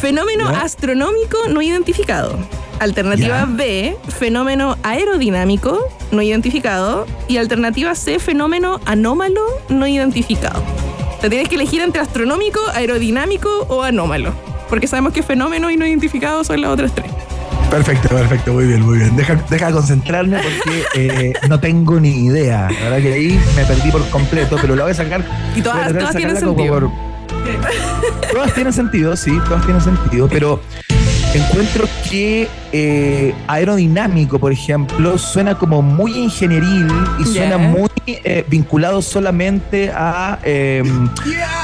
[0.00, 0.60] Fenómeno Ya.
[0.60, 2.36] astronómico no identificado.
[2.78, 3.46] Alternativa Ya.
[3.46, 5.78] B, fenómeno aerodinámico
[6.10, 7.06] no identificado.
[7.28, 10.62] Y alternativa C, fenómeno anómalo no identificado.
[11.20, 14.32] Te tienes que elegir entre astronómico, aerodinámico o anómalo.
[14.68, 17.10] Porque sabemos que fenómeno y no identificado son las otras tres.
[17.70, 19.16] Perfecto, perfecto, muy bien, muy bien.
[19.16, 22.68] Deja, deja concentrarme porque eh, no tengo ni idea.
[22.70, 25.24] La verdad que ahí me perdí por completo, pero la voy a sacar.
[25.56, 26.74] Y todas- todas tienen sentido.
[26.80, 27.05] por-
[28.32, 30.60] Todas tienen sentido, sí, todas tienen sentido, pero
[31.36, 39.02] encuentro que eh, aerodinámico, por ejemplo, suena como muy ingenieril y suena muy eh, vinculado
[39.02, 40.82] solamente a, eh,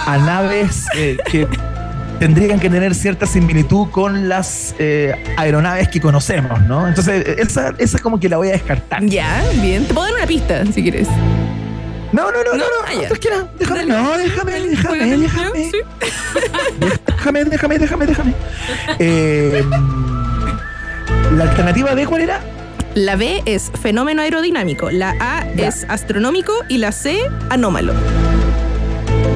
[0.06, 1.46] a naves eh, que
[2.18, 4.74] tendrían que tener cierta similitud con las
[5.36, 6.86] aeronaves que conocemos, ¿no?
[6.86, 9.04] Entonces, esa, esa como que la voy a descartar.
[9.04, 9.86] Ya, bien.
[9.86, 11.08] Te puedo dar una pista si quieres.
[12.12, 15.72] No, no, no, no, no, Ah, tranquila, déjame, no, déjame, déjame, déjame.
[17.06, 18.34] Déjame, déjame, déjame, déjame.
[18.98, 19.64] Eh,
[21.36, 22.40] ¿La alternativa B cuál era?
[22.94, 27.94] La B es fenómeno aerodinámico, la A es astronómico y la C anómalo.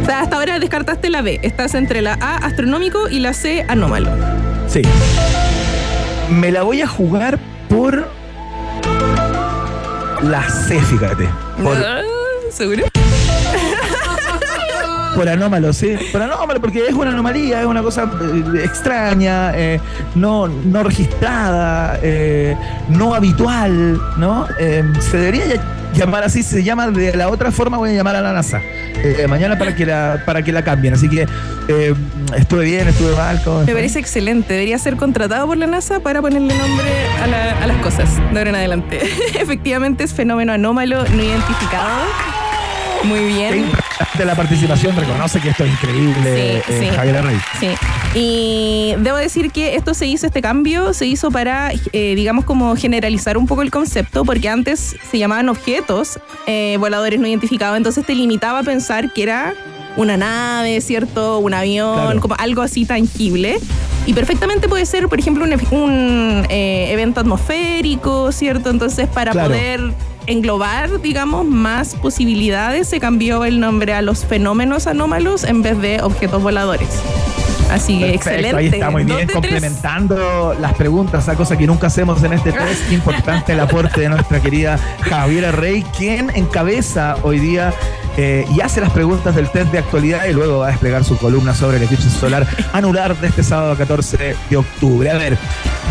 [0.03, 1.41] O sea, hasta ahora descartaste la B.
[1.43, 4.11] Estás entre la A astronómico y la C anómalo.
[4.69, 4.83] Sí.
[6.31, 7.39] Me la voy a jugar
[7.71, 8.07] por
[10.23, 11.27] la C, fíjate.
[11.63, 12.03] Por, Ah,
[12.51, 12.85] ¿Seguro?
[15.15, 15.97] por anómalo, sí.
[16.13, 19.81] Por anómalo, porque es una anomalía, es una cosa eh, extraña, eh,
[20.15, 22.57] no, no registrada, eh,
[22.89, 24.47] no habitual, ¿no?
[24.59, 25.45] Eh, se debería
[25.97, 28.61] llamar así, se llama de la otra forma, voy a llamar a la NASA.
[29.03, 30.95] eh, mañana para que la, para que la cambien.
[30.95, 31.27] Así que
[31.69, 31.95] eh,
[32.37, 33.41] estuve bien, estuve mal.
[33.45, 34.53] ¿cómo Me parece excelente.
[34.55, 36.87] Debería ser contratado por la NASA para ponerle nombre
[37.23, 39.01] a, la- a las cosas de ahora en adelante.
[39.41, 41.89] Efectivamente es fenómeno anómalo no identificado.
[43.05, 43.59] Muy bien.
[43.59, 46.97] impresionante la participación, reconoce que esto es increíble, Sí, eh, sí.
[46.97, 47.39] Javier Rey.
[47.61, 47.69] Sí.
[48.19, 52.75] Y debo decir que esto se hizo, este cambio se hizo para, eh, digamos, como
[52.75, 58.07] generalizar un poco el concepto, porque antes se llamaban objetos eh, voladores no identificados, entonces
[58.07, 59.53] te limitaba a pensar que era
[59.99, 61.41] una nave, ¿cierto?
[61.41, 62.21] Un avión, Claro.
[62.23, 63.59] como algo así tangible.
[64.07, 68.71] Y perfectamente puede ser, por ejemplo, un, un, eh, evento atmosférico, ¿cierto?
[68.71, 69.49] Entonces, para Claro.
[69.49, 69.81] poder
[70.27, 76.01] englobar, digamos, más posibilidades, se cambió el nombre a los fenómenos anómalos en vez de
[76.03, 76.89] objetos voladores.
[77.71, 78.57] Así que excelente.
[78.57, 79.33] Ahí está muy bien, tres.
[79.33, 82.93] complementando las preguntas, esa cosa que nunca hacemos en este test.
[82.93, 87.73] Importante el aporte de nuestra querida Javiera Rey, quien encabeza hoy día
[88.17, 91.17] eh, y hace las preguntas del test de actualidad y luego va a desplegar su
[91.19, 95.11] columna sobre el eclipse solar anular de este sábado 14 de octubre.
[95.11, 95.37] A ver,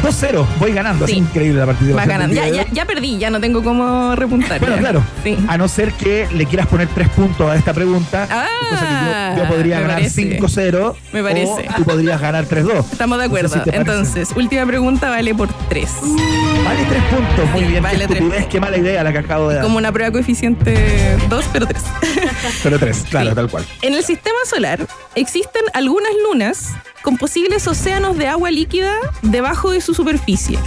[0.04, 1.06] 2-0, voy ganando.
[1.08, 1.14] Sí.
[1.14, 1.96] Es increíble la partida.
[1.96, 2.36] Vas ganando.
[2.36, 4.60] Ya, ya, ya perdí, ya no tengo cómo repuntar.
[4.60, 4.82] Bueno, ya.
[4.82, 5.04] claro.
[5.24, 5.38] Sí.
[5.48, 9.38] A no ser que le quieras poner tres puntos a esta pregunta, Ah, cosa que
[9.40, 10.40] yo, yo podría ganar parece.
[10.40, 11.52] 5-0 Me parece.
[11.70, 12.86] o tú podrías ganar 3-2.
[12.92, 13.64] Estamos de No sé acuerdo.
[13.64, 13.70] si.
[13.76, 15.92] Entonces, última pregunta vale por tres.
[16.02, 17.84] Vale tres puntos, muy Sí, bien.
[17.84, 19.64] vale qué estupidez, qué mala idea la que acabo de dar.
[19.64, 21.84] Como una prueba coeficiente 2, pero 3.
[22.64, 23.36] Pero tres, claro, Sí.
[23.36, 23.66] tal cual.
[23.82, 26.70] En el sistema solar existen algunas lunas
[27.02, 30.58] con posibles océanos de agua líquida debajo de su superficie.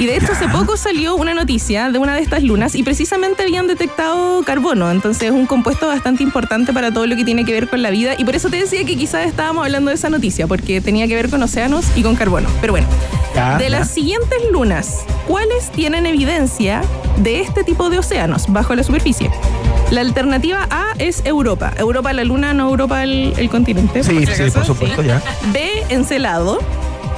[0.00, 3.42] Y de hecho hace poco salió una noticia de una de estas lunas y precisamente
[3.42, 7.52] habían detectado carbono, entonces es un compuesto bastante importante para todo lo que tiene que
[7.52, 10.08] ver con la vida y por eso te decía que quizás estábamos hablando de esa
[10.08, 12.48] noticia, porque tenía que ver con océanos y con carbono.
[12.62, 12.86] Pero bueno,
[13.34, 13.70] Ya, de ya.
[13.70, 16.80] las siguientes lunas, ¿cuáles tienen evidencia
[17.18, 19.30] de este tipo de océanos bajo la superficie?
[19.90, 21.74] La alternativa A es Europa.
[21.76, 24.02] Europa la luna, no Europa el, el continente.
[24.02, 25.08] Sí, sí, por supuesto, sí.
[25.08, 25.20] ya.
[25.52, 26.58] B, Encelado.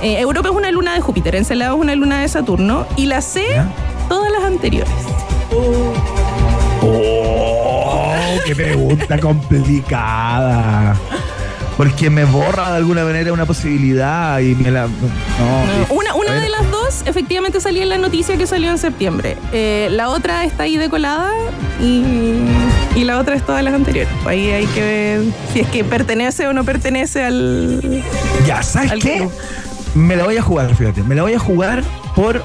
[0.02, 2.86] Eh, Europa es una luna de Júpiter, Encelado es una luna de Saturno.
[2.96, 3.68] Y la C, Ya.
[4.08, 4.90] todas las anteriores.
[6.82, 10.96] Oh, qué pregunta complicada.
[11.76, 14.86] Porque me borra de alguna manera una posibilidad y me la.
[14.88, 15.94] No.
[16.16, 19.36] Una, de las dos efectivamente salía en la noticia que salió en septiembre.
[19.52, 21.30] Eh, la otra está ahí decolada
[21.80, 22.04] y,
[22.94, 24.12] y la otra es todas las anteriores.
[24.26, 25.20] Ahí hay que ver
[25.52, 28.02] si es que pertenece o no pertenece al...
[28.46, 29.16] Ya, ¿sabes al qué?
[29.18, 29.32] club.
[29.94, 31.02] Me la voy a jugar, fíjate.
[31.02, 31.82] Me la voy a jugar
[32.14, 32.42] por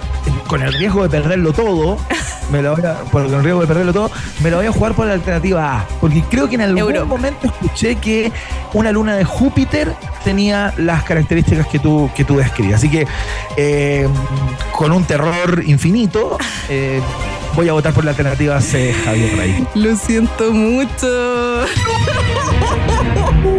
[0.48, 1.98] con el riesgo de perderlo todo.
[2.52, 4.12] Me la voy a, por, con el riesgo de perderlo todo.
[4.42, 5.88] Me la voy a jugar por la alternativa A.
[6.00, 7.06] Porque creo que en algún Europa.
[7.06, 8.32] momento escuché que
[8.74, 12.76] una luna de Júpiter tenía las características que tú, que tú describes.
[12.76, 13.06] Así que
[13.58, 14.08] eh,
[14.72, 16.38] con un terror infinito,
[16.70, 17.02] eh,
[17.56, 19.68] voy a votar por la alternativa C, Javier Rey.
[19.76, 21.66] Lo siento mucho.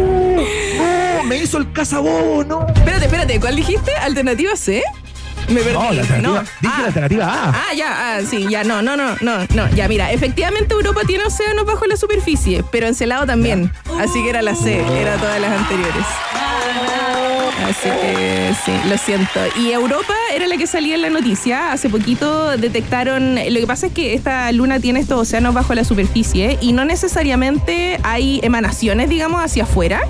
[1.29, 2.65] Me hizo el cazabobo, ¿no?
[2.75, 3.95] Espérate, espérate, ¿cuál dijiste?
[3.95, 4.83] ¿Alternativa C?
[5.47, 5.73] Me perdí.
[5.73, 6.81] No, la alternativa, dije Ah.
[6.81, 7.49] la alternativa A.
[7.51, 11.23] Ah, ya, ah, sí, ya, no, no, no, no, no, ya, mira, efectivamente Europa tiene
[11.25, 15.51] océanos bajo la superficie, pero Encelado también, así que era la C, era todas las
[15.51, 16.05] anteriores.
[17.69, 19.39] Así que sí, lo siento.
[19.59, 21.71] Y Europa era la que salía en la noticia.
[21.71, 23.35] Hace poquito detectaron.
[23.35, 26.83] Lo que pasa es que esta luna tiene estos océanos bajo la superficie y no
[26.83, 30.01] necesariamente hay emanaciones, digamos, hacia afuera.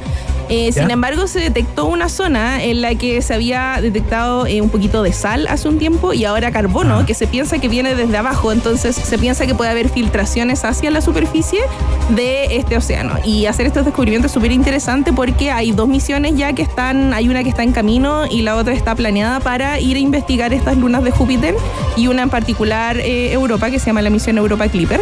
[0.49, 4.69] Eh, sin embargo, se detectó una zona en la que se había detectado eh, un
[4.69, 8.17] poquito de sal hace un tiempo y ahora carbono, que se piensa que viene desde
[8.17, 8.51] abajo.
[8.51, 11.59] Entonces, se piensa que puede haber filtraciones hacia la superficie
[12.09, 13.13] de este océano.
[13.23, 17.29] Y hacer estos descubrimientos es súper interesante porque hay dos misiones ya que están, hay
[17.29, 20.77] una que está en camino y la otra está planeada para ir a investigar estas
[20.77, 21.55] lunas de Júpiter
[21.95, 25.01] y una en particular eh, Europa que se llama la misión Europa Clipper.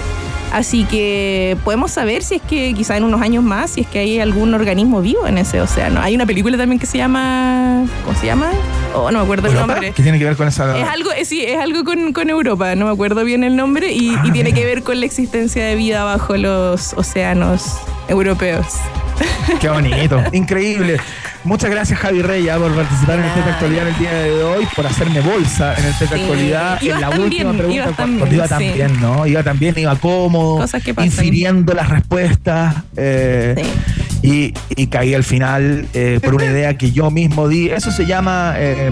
[0.52, 4.00] Así que podemos saber si es que quizá en unos años más, si es que
[4.00, 6.00] hay algún organismo vivo en ese océano.
[6.02, 7.86] Hay una película también que se llama...
[8.06, 8.52] ¿Cómo se llama?
[8.96, 9.92] Oh, no me acuerdo el nombre.
[9.92, 10.78] ¿Qué tiene que ver con esa.?
[10.78, 13.92] Es algo, eh, sí, es algo con, con Europa, no me acuerdo bien el nombre,
[13.92, 14.56] y, Ah, y tiene mira.
[14.62, 17.78] que ver con la existencia de vida bajo los océanos
[18.08, 18.66] europeos.
[19.60, 20.22] Qué bonito.
[20.32, 20.98] Increíble.
[21.48, 24.86] Muchas gracias, Javi Reya, por participar en el Teta Actualidad el día de hoy, por
[24.86, 26.22] hacerme bolsa en el Teta Sí.
[26.22, 26.82] Actualidad.
[26.82, 28.72] Ibas en la última bien, pregunta, cuando iba tan sí.
[28.74, 29.26] bien, ¿no?
[29.26, 32.76] Iba tan bien, iba cómodo, Cosas que infiriendo las respuestas.
[32.98, 33.56] eh,
[34.24, 37.70] y, y caí al final eh, por una idea que yo mismo di.
[37.70, 38.92] Eso se llama eh,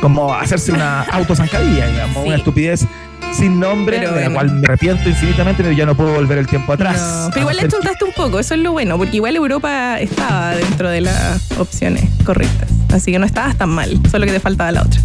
[0.00, 2.86] como hacerse una autozancadilla, digamos, una estupidez
[3.34, 4.34] sin nombre, Pero de la bueno.
[4.34, 7.00] cual me arrepiento infinitamente, pero ya no puedo volver el tiempo atrás.
[7.24, 10.54] No, pero igual le chuntaste un poco, eso es lo bueno, porque igual Europa estaba
[10.54, 12.68] dentro de las opciones correctas.
[12.92, 15.00] Así que no estabas tan mal, solo que te faltaba la otra.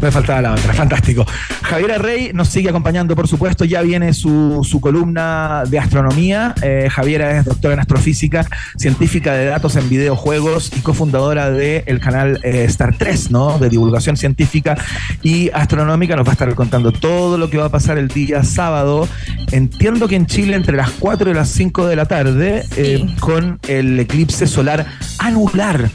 [0.00, 1.26] Me faltaba la otra, fantástico.
[1.62, 6.54] Javiera Rey nos sigue acompañando, por supuesto, ya viene su, su columna de astronomía.
[6.62, 8.46] Eh, Javiera es doctora en astrofísica,
[8.76, 13.58] científica de datos en videojuegos y cofundadora del canal eh, Star 3, ¿no?
[13.58, 14.76] De divulgación científica
[15.22, 16.14] y astronómica.
[16.14, 19.08] Nos va a estar contando todo lo que va a pasar el día sábado.
[19.50, 23.58] Entiendo que en Chile entre las 4 y las 5 de la tarde, eh, con
[23.66, 24.86] el eclipse solar
[25.18, 25.90] anular.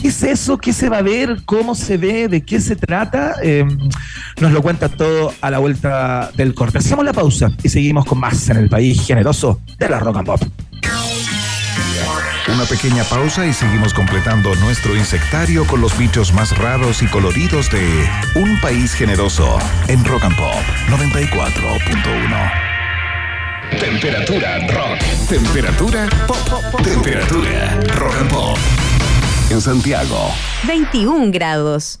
[0.00, 0.58] ¿Qué es eso?
[0.58, 1.42] ¿Qué se va a ver?
[1.44, 2.28] ¿Cómo se ve?
[2.28, 3.21] ¿De qué se trata?
[3.42, 3.64] Eh,
[4.40, 6.78] nos lo cuenta todo a la vuelta del corte.
[6.78, 10.26] Hacemos la pausa y seguimos con más en el país generoso de la rock and
[10.26, 10.42] pop.
[12.52, 17.70] Una pequeña pausa y seguimos completando nuestro insectario con los bichos más raros y coloridos
[17.70, 19.58] de Un País Generoso
[19.88, 22.72] en Rock and Pop 94.1.
[23.78, 24.98] Temperatura rock.
[25.28, 26.82] Temperatura pop.
[26.82, 28.58] Temperatura rock and pop.
[29.50, 30.30] En Santiago,
[30.66, 32.00] 21 grados.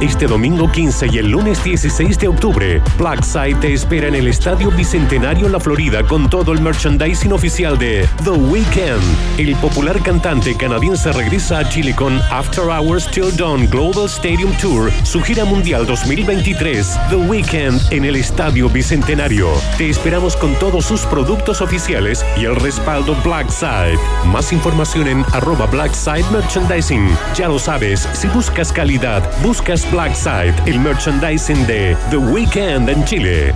[0.00, 4.70] Este domingo 15 y el lunes 16 de octubre, Blackside te espera en el Estadio
[4.70, 9.38] Bicentenario La Florida con todo el merchandising oficial de The Weeknd.
[9.38, 14.92] El popular cantante canadiense regresa a Chile con After Hours Till Dawn Global Stadium Tour,
[15.02, 19.48] su gira mundial 2023, The Weeknd en el Estadio Bicentenario.
[19.78, 23.98] Te esperamos con todos sus productos oficiales y el respaldo Blackside.
[24.26, 27.08] Más información en arroba Blackside Merchandising.
[27.34, 33.54] Ya lo sabes, si buscas calidad, buscas Blackside, el merchandising de The Weeknd en Chile.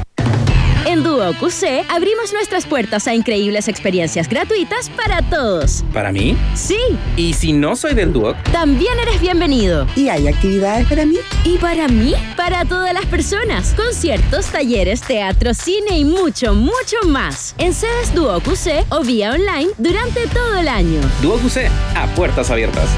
[0.87, 5.85] En Duo QC abrimos nuestras puertas a increíbles experiencias gratuitas para todos.
[5.93, 6.37] ¿Para mí?
[6.55, 6.78] Sí.
[7.16, 8.37] ¿Y si no soy del Duoc?
[8.51, 9.87] También eres bienvenido.
[9.95, 11.16] ¿Y hay actividades para mí?
[11.45, 12.14] ¿Y para mí?
[12.37, 13.74] Para todas las personas.
[13.74, 17.55] Conciertos, talleres, teatro, cine y mucho, mucho más.
[17.59, 21.01] En sedes Duo QC o vía online durante todo el año.
[21.22, 22.89] Duoc UC, a puertas abiertas.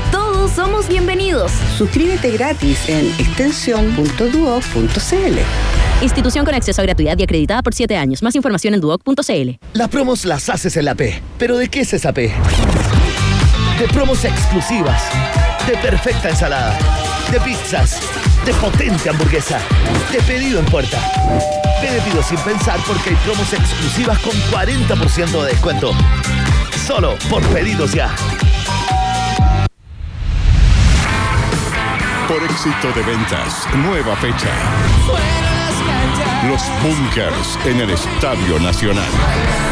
[0.43, 1.53] Todos somos bienvenidos.
[1.79, 5.39] Suscríbete gratis en extensión.duoc.cl.
[6.03, 8.25] Institución con acceso a gratuidad y acreditada por 7 años.
[8.25, 9.51] Más información en duoc.cl.
[9.73, 11.23] Las promos las haces en la P.
[11.39, 12.33] ¿Pero de qué es esa P?
[13.79, 15.05] De promos exclusivas.
[15.65, 16.77] De perfecta ensalada.
[17.31, 18.01] De pizzas.
[18.45, 19.61] De potente hamburguesa.
[20.11, 20.99] De pedido en puerta.
[21.81, 25.93] Te pido sin pensar porque hay promos exclusivas con 40% de descuento.
[26.85, 28.13] Solo por pedidos ya.
[32.33, 34.49] Por éxito de ventas, nueva fecha.
[36.49, 39.72] Los Bunkers en el Estadio Nacional.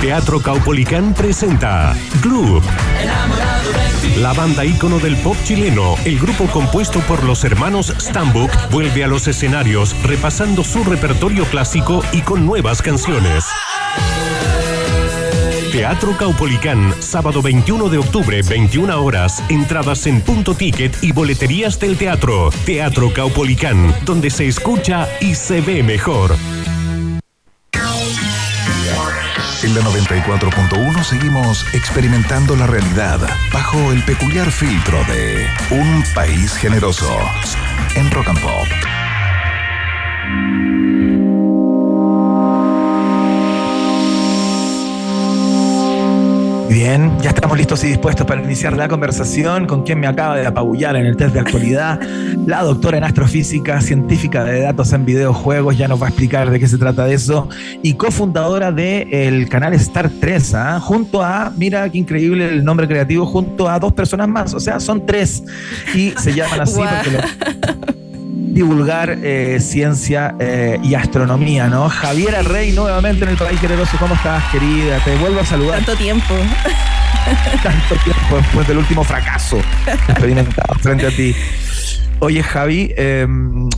[0.00, 2.64] Teatro Caupolicán presenta Gloop.
[4.16, 9.08] La banda ícono del pop chileno, el grupo compuesto por los hermanos Stambuk, vuelve a
[9.08, 13.44] los escenarios repasando su repertorio clásico y con nuevas canciones.
[15.70, 19.42] Teatro Caupolicán, sábado 21 de octubre, 21 horas.
[19.50, 22.48] Entradas en punto ticket y boleterías del teatro.
[22.64, 26.34] Teatro Caupolicán, donde se escucha y se ve mejor.
[29.62, 33.20] En la 94.1 seguimos experimentando la realidad
[33.52, 37.20] bajo el peculiar filtro de un país generoso
[37.94, 38.66] en Rock and Pop.
[46.70, 50.46] Bien, ya estamos listos y dispuestos para iniciar la conversación con quien me acaba de
[50.46, 52.00] apabullar en el test de actualidad,
[52.46, 56.60] la doctora en astrofísica, científica de datos en videojuegos, ya nos va a explicar de
[56.60, 57.48] qué se trata de eso,
[57.82, 60.78] y cofundadora del canal Star 3, ¿ah?
[60.80, 64.78] junto a, mira qué increíble el nombre creativo, junto a dos personas más, o sea,
[64.78, 65.42] son tres,
[65.92, 67.99] y se llaman así porque lo-
[68.50, 71.88] divulgar eh, ciencia eh, y astronomía, ¿no?
[71.88, 74.98] Javiera Rey nuevamente en el país generoso, ¿cómo estás, querida?
[75.04, 75.76] Te vuelvo a saludar.
[75.76, 76.34] Tanto tiempo.
[77.62, 79.58] tanto tiempo después del último fracaso
[80.08, 81.34] experimentado frente a ti.
[82.22, 83.26] Oye, Javi, eh,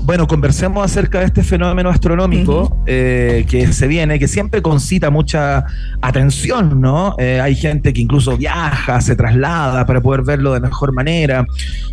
[0.02, 5.64] bueno, conversemos acerca de este fenómeno astronómico eh, que se viene, que siempre concita mucha
[6.00, 7.14] atención, ¿no?
[7.20, 11.46] Eh, hay gente que incluso viaja, se traslada para poder verlo de mejor manera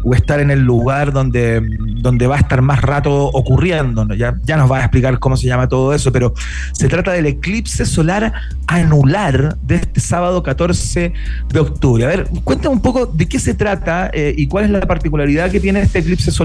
[0.03, 1.61] o estar en el lugar donde,
[2.01, 4.05] donde va a estar más rato ocurriendo.
[4.05, 4.15] ¿no?
[4.15, 6.33] Ya, ya nos va a explicar cómo se llama todo eso, pero
[6.71, 8.33] se trata del eclipse solar
[8.65, 11.13] anular de este sábado 14
[11.51, 12.05] de octubre.
[12.05, 15.51] A ver, cuéntame un poco de qué se trata eh, y cuál es la particularidad
[15.51, 16.38] que tiene este eclipse solar,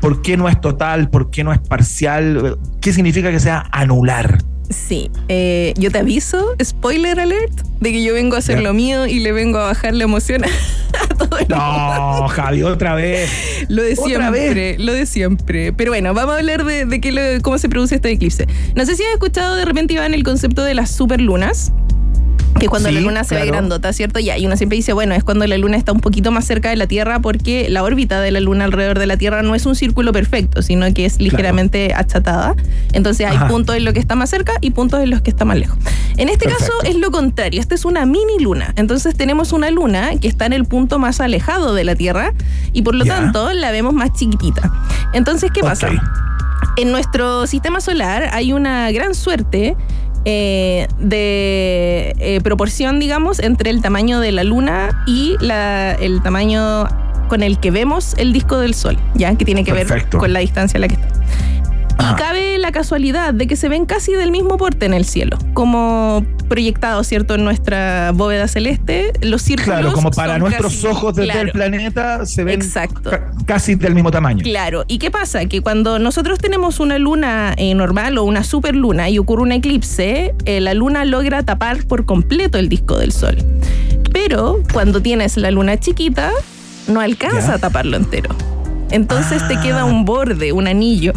[0.00, 4.38] por qué no es total, por qué no es parcial, qué significa que sea anular.
[4.70, 9.06] Sí, eh, yo te aviso, spoiler alert, de que yo vengo a hacer lo mío
[9.06, 13.30] y le vengo a bajar la emoción a todo el No, Javi, otra vez.
[13.68, 15.72] Lo de ¿Otra siempre, lo de siempre.
[15.72, 18.46] Pero bueno, vamos a hablar de, de qué lo- cómo se produce este eclipse.
[18.74, 21.72] No sé si has escuchado de repente, Iván, el concepto de las superlunas.
[22.58, 24.18] Que cuando Sí, la luna se ve grandota, ¿cierto?
[24.18, 26.70] Ya, y uno siempre dice, bueno, es cuando la luna está un poquito más cerca
[26.70, 29.64] de la Tierra porque la órbita de la luna alrededor de la Tierra no es
[29.64, 32.56] un círculo perfecto, sino que es ligeramente achatada.
[32.92, 33.48] Entonces hay Ajá.
[33.48, 35.78] puntos en los que está más cerca y puntos en los que está más lejos.
[36.16, 38.72] En este caso es lo contrario, esta es una mini luna.
[38.76, 42.32] Entonces tenemos una luna que está en el punto más alejado de la Tierra
[42.72, 44.72] y por lo tanto la vemos más chiquitita.
[45.12, 45.90] Entonces, ¿qué pasa?
[46.76, 49.76] En nuestro sistema solar hay una gran suerte
[50.24, 56.86] eh, de eh, proporción, digamos, entre el tamaño de la luna y la- el tamaño
[57.28, 59.34] con el que vemos el disco del Sol, ¿ya?
[59.34, 60.16] Que tiene que Perfecto.
[60.18, 61.08] ver con la distancia a la que está.
[62.00, 65.36] Y cabe la casualidad de que se ven casi del mismo porte en el cielo,
[65.52, 67.34] como proyectado, ¿cierto?
[67.34, 69.80] En nuestra bóveda celeste, los círculos.
[69.80, 71.46] Claro, como para nuestros casi- ojos desde claro.
[71.46, 73.10] el planeta se ven Exacto.
[73.10, 74.42] ca- casi del mismo tamaño.
[74.44, 75.44] Claro, ¿y qué pasa?
[75.46, 80.34] Que cuando nosotros tenemos una luna eh, normal o una superluna y ocurre un eclipse,
[80.44, 83.36] eh, la luna logra tapar por completo el disco del sol.
[84.12, 86.30] Pero cuando tienes la luna chiquita,
[86.86, 87.54] no alcanza Ya.
[87.54, 88.30] a taparlo entero.
[88.90, 91.12] Entonces te queda un borde, un anillo.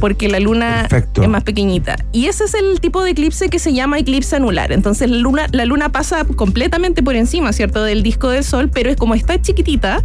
[0.00, 1.22] Porque la luna Perfecto.
[1.22, 1.96] es más pequeñita.
[2.12, 4.72] Y ese es el tipo de eclipse que se llama eclipse anular.
[4.72, 7.82] Entonces la luna, la luna pasa completamente por encima, ¿cierto?
[7.82, 10.02] Del disco del sol, pero es como está chiquitita,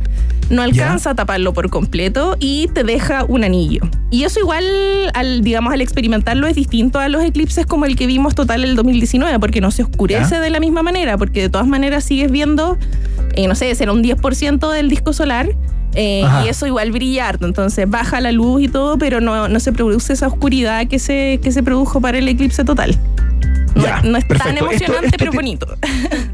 [0.49, 3.81] no alcanza a taparlo por completo y te deja un anillo.
[4.09, 4.65] Y eso igual,
[5.13, 8.75] al, digamos, al experimentarlo es distinto a los eclipses como el que vimos total el
[8.75, 10.41] 2019, porque no se oscurece Ya.
[10.41, 12.77] de la misma manera, porque de todas maneras sigues viendo,
[13.35, 15.49] eh, no sé, será un 10% del disco solar.
[15.95, 19.59] Eh, y eso igual brilla harto, entonces baja la luz y todo, pero no, no
[19.59, 22.97] se produce esa oscuridad que se, que se produjo para el eclipse total.
[23.75, 24.65] No, Ya, no es tan perfecto.
[24.65, 25.67] Emocionante, esto pero bonito.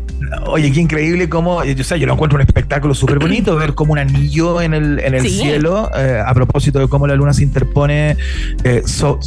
[0.47, 3.73] Oye, qué increíble cómo, yo, o sea, yo lo encuentro un espectáculo súper bonito, ver
[3.75, 5.29] como un anillo en el, en el Sí.
[5.39, 8.17] cielo, eh, a propósito de cómo la luna se interpone,
[8.63, 9.19] eh, so-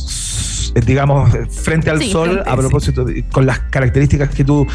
[0.75, 4.45] eh, digamos, eh, frente al Sí, sol, frente, a propósito, de- con las características que
[4.45, 4.67] tú,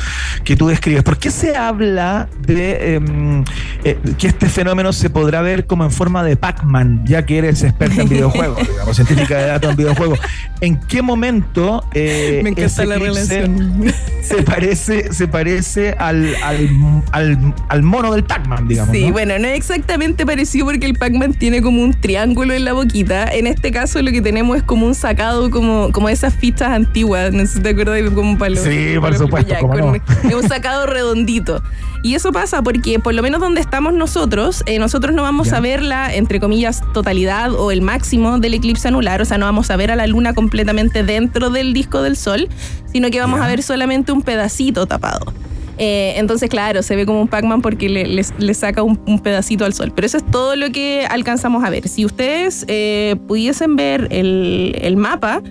[0.44, 1.04] que tú describes.
[1.04, 3.44] ¿Por qué se habla de em,
[3.84, 7.64] eh, que este fenómeno se podrá ver como en forma de Pac-Man, ya que eres
[7.64, 10.20] experta en videojuegos, digamos, científica de datos en videojuegos?
[10.60, 13.94] ¿En qué momento eh, Me encanta ese la eclipse relación.
[14.22, 18.96] se parece, se parece al, al, al, al mono del Pac-Man, digamos.
[18.96, 19.14] Sí, ¿no?
[19.14, 23.26] bueno, no es exactamente parecido porque el Pac-Man tiene como un triángulo en la boquita.
[23.28, 27.32] En este caso lo que tenemos es como un sacado como, como esas fichas antiguas.
[27.34, 29.96] No sé si te acuerdas de como para los- Sí, por supuesto, ya, con- no.
[29.96, 31.62] Es un sacado redondito.
[32.04, 35.60] Y eso pasa porque por lo menos donde estamos nosotros, eh, nosotros no vamos a
[35.60, 39.22] ver la, entre comillas, totalidad o el máximo del eclipse anular.
[39.22, 42.48] O sea, no vamos a ver a la luna completamente dentro del disco del sol,
[42.92, 45.34] sino que vamos a ver solamente un pedacito tapado.
[45.78, 49.20] Eh, entonces, claro, se ve como un Pac-Man porque le, le- le saca un, un
[49.20, 49.92] pedacito al sol.
[49.94, 51.88] Pero eso es todo lo que alcanzamos a ver.
[51.88, 55.42] Si ustedes eh, pudiesen ver el, el mapa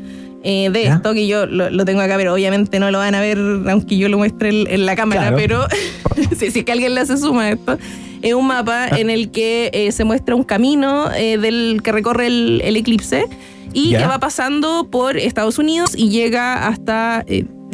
[0.43, 0.95] eh, de ¿Ya?
[0.95, 3.97] esto, que yo lo, lo tengo acá, pero obviamente no lo van a ver aunque
[3.99, 5.37] yo lo muestre en, en la cámara, Claro.
[5.37, 5.67] pero
[6.39, 7.79] si, si es que alguien le hace suma a esto.
[8.23, 8.99] Es un mapa Ah.
[8.99, 13.27] en el que eh, se muestra un camino eh, del que recorre el, el eclipse
[13.75, 13.99] y Ya.
[13.99, 17.25] que va pasando por Estados Unidos y llega hasta,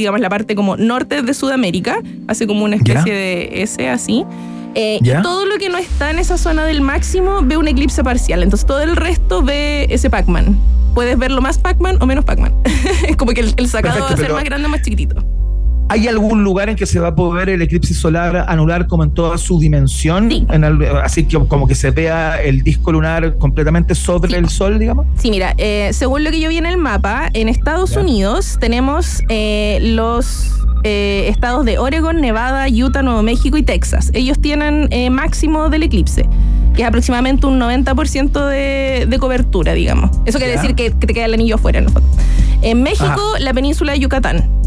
[0.01, 2.95] digamos, la parte como norte de Sudamérica, hace como una Ya.
[2.95, 4.25] especie de S así.
[4.75, 8.03] Eh, y todo lo que no está en esa zona del máximo ve un eclipse
[8.05, 8.43] parcial.
[8.43, 10.57] Entonces todo el resto ve ese Pac-Man.
[10.95, 12.53] Puedes verlo más Pac-Man o menos Pac-Man.
[13.09, 14.83] es como que el, el sacado Perfecto, va a ser pero- más grande o más
[14.83, 15.25] chiquitito.
[15.93, 19.03] ¿Hay algún lugar en que se va a poder ver el eclipse solar anular como
[19.03, 20.31] en toda su dimensión?
[20.31, 20.47] Sí.
[20.51, 24.37] En el- así que como que se vea el disco lunar completamente sobre Sí.
[24.37, 25.07] el sol, digamos.
[25.17, 28.01] Sí, mira, eh, según lo que yo vi en el mapa, en Estados Ya.
[28.03, 30.53] Unidos tenemos eh, los
[30.85, 34.11] eh, estados de Oregon, Nevada, Utah, Nuevo México y Texas.
[34.15, 36.27] Ellos tienen máximo del eclipse,
[36.75, 40.11] que es aproximadamente un 90% de, de cobertura, digamos.
[40.25, 42.09] Eso quiere decir que, que te queda el anillo afuera, en el fondo.
[42.63, 44.60] En México, la península de Yucatán.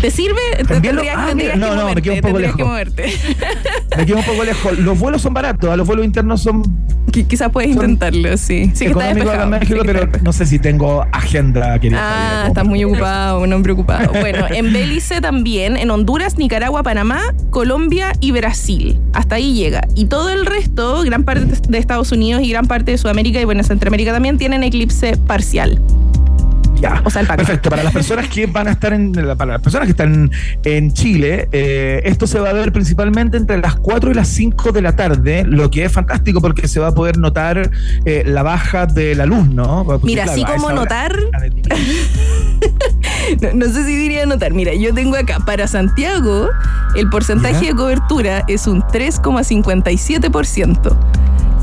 [0.00, 0.36] ¿Te sirve?
[0.58, 2.58] Envíalo- tendrías- ah, tendrías mira, que no, no, me moverte, quedo un poco tendrías que
[2.58, 2.72] lejos.
[2.72, 3.12] moverte.
[3.96, 4.78] Me quedo un poco lejos.
[4.78, 6.62] Los vuelos son baratos, a los vuelos internos son
[7.10, 8.70] Qui- Quizás puedes intentarlo, sí.
[8.74, 9.48] Sí que está despejado.
[9.48, 12.00] México, sí pero no sé si tengo agenda, querido.
[12.02, 14.10] Ah, estás muy ocupado, un hombre ocupado.
[14.20, 17.20] Bueno, en Belice también, en Honduras, Nicaragua, Panamá,
[17.50, 19.00] Colombia y Brasil.
[19.14, 19.86] Hasta ahí llega.
[19.94, 23.44] Y todo el resto, gran parte de Estados Unidos y gran parte de Sudamérica y
[23.44, 25.80] bueno, Centroamérica también tienen eclipse parcial.
[26.80, 27.00] Ya.
[27.04, 27.38] O sea, el Paco.
[27.38, 27.70] Perfecto.
[27.70, 30.30] Para las personas que van a estar en para las personas que están
[30.64, 34.72] en Chile, eh, esto se va a ver principalmente entre las 4 y las 5
[34.72, 37.70] de la tarde, lo que es fantástico porque se va a poder notar
[38.04, 39.84] eh, la baja de la luz, ¿no?
[39.84, 41.16] Porque, Mira, claro, así como notar.
[43.40, 44.52] no, no sé si diría notar.
[44.52, 46.50] Mira, yo tengo acá para Santiago
[46.94, 47.70] el porcentaje ¿Ya?
[47.70, 50.96] de cobertura es un 3,57%.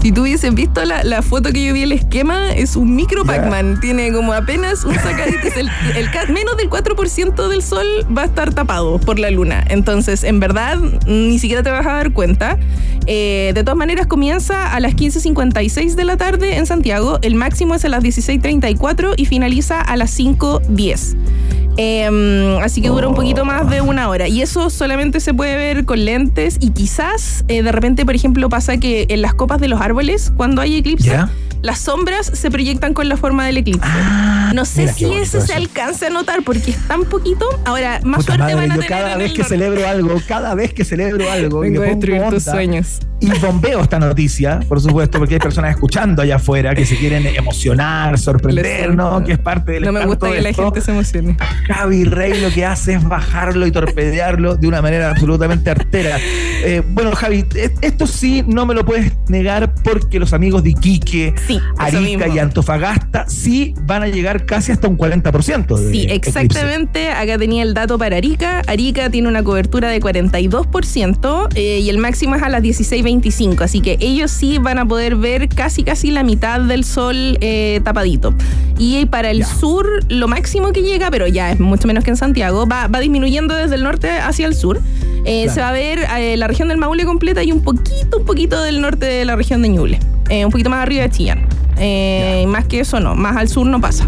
[0.04, 3.24] Si tú hubieses visto la, la foto que yo vi el esquema, es un micro
[3.24, 3.80] Pac-Man.
[3.80, 5.48] Tiene como apenas un sacadito.
[5.48, 7.86] es el, el menos del 4% del sol
[8.16, 9.64] va a estar tapado por la luna.
[9.70, 10.78] Entonces, en verdad,
[11.08, 12.60] ni siquiera te vas a dar cuenta.
[13.06, 17.20] Eh, de todas maneras, comienza a las 15.56 de la tarde en Santiago.
[17.22, 21.16] El máximo es a las 16.34 y finaliza a las 5.10.
[21.78, 24.28] Em, así que dura un poquito más de una hora.
[24.28, 26.58] Y eso solamente se puede ver con lentes.
[26.60, 30.32] Y quizás eh, de repente, por ejemplo, pasa que en las copas de los árboles,
[30.36, 31.30] cuando hay eclipse, ¿Ya?
[31.62, 33.88] las sombras se proyectan con la forma del eclipse.
[34.54, 35.56] no sé Ah, mira qué si ese se eso.
[35.56, 37.46] alcanza a notar porque es tan poquito.
[37.66, 39.56] Ahora, más Puta suerte madre, van a yo tener cada en vez el que norte.
[39.56, 43.00] celebro algo, cada vez que celebro algo, y Vengo a destruir tus sueños.
[43.24, 47.26] Y bombeo esta noticia, por supuesto, porque hay personas escuchando allá afuera que se quieren
[47.28, 49.24] emocionar, sorprender, ¿no?
[49.24, 51.38] Que es parte del No me gusta que la gente se emocione.
[51.68, 56.18] Javi Rey lo que hace es bajarlo y torpedearlo de una manera absolutamente artera.
[56.66, 60.72] Eh, bueno, Javi, e- esto sí no me lo puedes negar porque los amigos de
[60.72, 61.34] Iquique,
[61.78, 65.78] Arica y Antofagasta sí van a llegar casi hasta un 40%.
[65.78, 66.30] De Sí, eclipse.
[66.30, 67.10] exactamente.
[67.12, 68.62] Acá tenía el dato para Arica.
[68.68, 72.62] Arica tiene una cobertura de 42% eh, y el máximo es a las
[73.22, 73.62] 16.25.
[73.62, 77.82] Así que ellos sí van a poder ver casi, casi la mitad del sol eh,
[77.84, 78.34] tapadito.
[78.78, 82.18] Y para el sur, lo máximo que llega, pero ya es mucho menos que en
[82.18, 84.80] Santiago, va, va disminuyendo desde el norte hacia el sur.
[85.26, 85.54] Eh, Claro.
[85.54, 88.62] Se va a ver eh, la región del Maule completa y un poquito, un poquito
[88.62, 90.00] del norte de la región de Ñuble.
[90.30, 91.46] Eh, un poquito más arriba de Chillán.
[91.78, 94.08] Eh, Más que eso no, más al sur no pasa.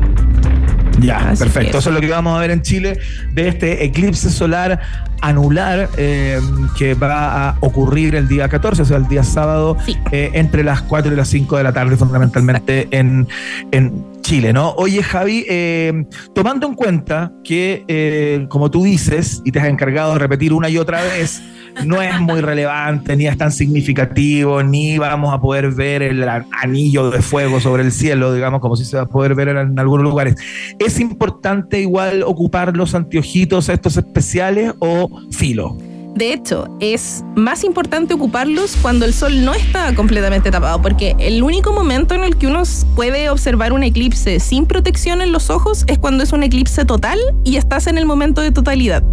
[1.00, 1.72] Ya, Así perfecto.
[1.74, 2.98] que- Eso es lo que vamos a ver en Chile
[3.34, 4.80] de este eclipse solar
[5.22, 6.40] anular eh,
[6.78, 9.78] que va a ocurrir el día 14, o sea, el día sábado,
[10.12, 13.28] eh, entre las 4 y las 5 de la tarde, fundamentalmente en,
[13.72, 14.72] en Chile, ¿no?
[14.72, 20.20] Oye, Javi, eh, tomando en cuenta que, como tú dices, y te has encargado de
[20.20, 21.42] repetir una y otra vez,
[21.84, 26.28] no es muy relevante, ni es tan significativo, ni vamos a poder ver el
[26.62, 29.78] anillo de fuego sobre el cielo, digamos, como si se va a poder ver en,
[29.80, 30.36] algunos lugares.
[30.80, 35.78] ¿Es importante igual ocupar los anteojitos estos especiales o filo?
[36.16, 41.44] De hecho, es más importante ocuparlos cuando el sol no está completamente tapado, porque el
[41.44, 42.64] único momento en el que uno
[42.96, 47.20] puede observar un eclipse sin protección en los ojos es cuando es un eclipse total
[47.44, 49.04] y estás en el momento de totalidad.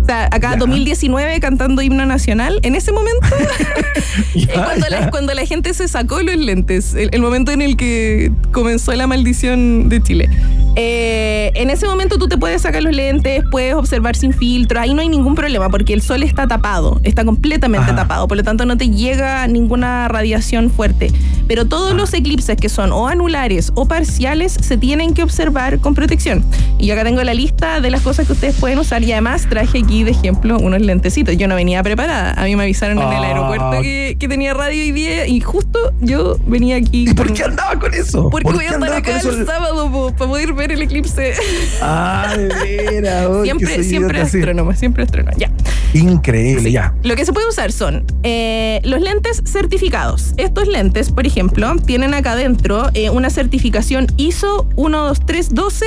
[0.00, 3.20] O sea, acá 2019 cantando himno nacional, en ese momento
[4.54, 8.32] cuando la, cuando la gente se sacó los lentes, el, el momento en el que
[8.52, 10.30] comenzó la maldición de Chile.
[10.76, 14.94] Eh, en ese momento tú te puedes sacar los lentes, puedes observar sin filtro, ahí
[14.94, 18.64] no hay ningún problema porque el sol está tapado, está completamente tapado, por lo tanto
[18.64, 21.10] no te llega ninguna radiación fuerte.
[21.48, 25.94] Pero todos los eclipses que son o anulares o parciales se tienen que observar con
[25.96, 26.44] protección.
[26.78, 29.46] Y yo acá tengo la lista de las cosas que ustedes pueden usar y además
[29.50, 31.36] traje aquí de ejemplo unos lentecitos.
[31.36, 33.26] Yo no venía preparada, a mí me avisaron en el Ah.
[33.26, 37.08] aeropuerto que, que tenía radio hoy día y justo yo venía aquí.
[37.10, 38.30] ¿Y por qué andaba con eso?
[38.30, 41.34] Porque ¿Por voy a estar acá con el sábado para poder ver el eclipse.
[41.80, 43.28] Ah, de veras.
[43.42, 45.36] siempre siempre astrónomo, siempre astrónomo.
[45.36, 45.50] Ya.
[45.94, 46.94] Increíble, ya.
[47.02, 50.34] Lo que se puede usar son eh, los lentes certificados.
[50.36, 55.86] Estos lentes, por ejemplo, tienen acá adentro eh, una certificación ISO 12312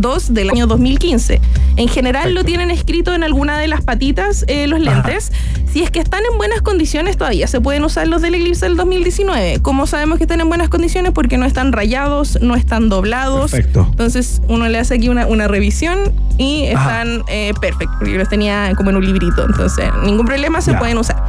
[0.00, 1.40] 2 del año 2015.
[1.76, 5.32] En general lo tienen escrito en alguna de las patitas eh, los lentes.
[5.72, 8.76] Si es que están en buenas condiciones todavía, se pueden usar los del eclipse del
[8.76, 9.60] 2019.
[9.60, 11.12] ¿Cómo sabemos que están en buenas condiciones?
[11.12, 13.50] Porque no están rayados, no están doblados.
[13.50, 13.86] Perfecto.
[13.90, 17.02] Entonces uno le hace aquí una, una revisión y Ajá.
[17.02, 18.08] están eh, perfectos.
[18.08, 19.35] Yo los tenía como en un librito.
[19.44, 20.78] Entonces, ningún problema, se Ya.
[20.78, 21.22] pueden usar.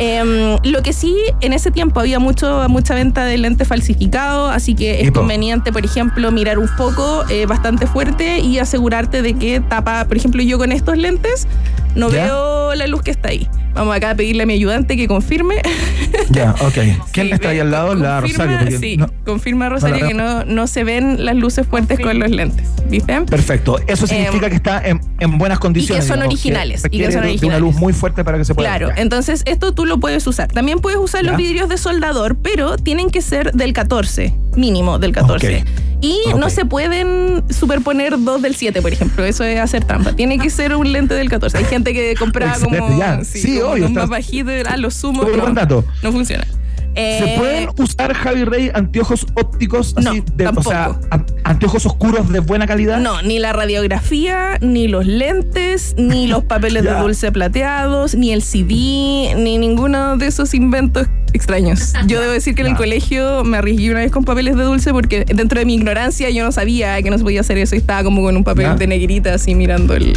[0.00, 4.74] Em, lo que sí, en ese tiempo había mucho, mucha venta de lentes falsificados, así
[4.76, 5.20] que es Epo.
[5.20, 10.16] conveniente, por ejemplo, mirar un foco eh, bastante fuerte y asegurarte de que tapa, por
[10.16, 11.48] ejemplo, yo con estos lentes
[11.96, 13.48] no veo la luz que está ahí.
[13.74, 15.56] Vamos acá a pedirle a mi ayudante que confirme.
[16.30, 16.78] Ya, ok.
[17.12, 17.94] ¿Quién está ahí al lado?
[17.94, 18.78] La Rosario.
[18.78, 22.30] sí, no- confirma Rosario no, que no, no se ven las luces fuertes con los
[22.30, 22.66] lentes.
[22.88, 23.20] ¿Viste?
[23.22, 23.78] Perfecto.
[23.86, 26.04] Eso significa Em, que está en, en buenas condiciones.
[26.06, 27.42] son digamos, originales, y que son de- de originales.
[27.42, 28.68] una luz muy fuerte para que se pueda.
[28.76, 30.48] Claro, entonces esto tú lo puedes usar.
[30.48, 35.12] También puedes usar los vidrios de soldador, pero tienen que ser del 14, mínimo del
[35.12, 35.64] 14.
[36.00, 36.52] Y no Ok.
[36.52, 39.24] se pueden superponer dos del 7, por ejemplo.
[39.24, 40.12] Eso es hacer trampa.
[40.12, 41.58] Tiene que ser un lente del 14.
[41.58, 43.24] Hay gente que compra Excelente, como, ya.
[43.24, 45.26] Sí, como obvio, está- más bajitos, a los sumos.
[45.26, 46.46] Súper No, no funciona.
[46.94, 50.98] ¿Se Eh, pueden usar, Javi Rey, anteojos ópticos así de, o sea,
[51.44, 52.98] anteojos oscuros de buena calidad?
[52.98, 58.42] No, ni la radiografía, ni los lentes, ni los papeles de dulce plateados, ni el
[58.42, 61.92] CD, ni ninguno de esos inventos extraños.
[62.06, 64.92] Yo debo decir que en el colegio me arriesgué una vez con papeles de dulce
[64.92, 67.78] porque dentro de mi ignorancia yo no sabía que no se podía hacer eso y
[67.78, 68.74] estaba como con un papel Ya.
[68.76, 70.12] de negrita así mirando el...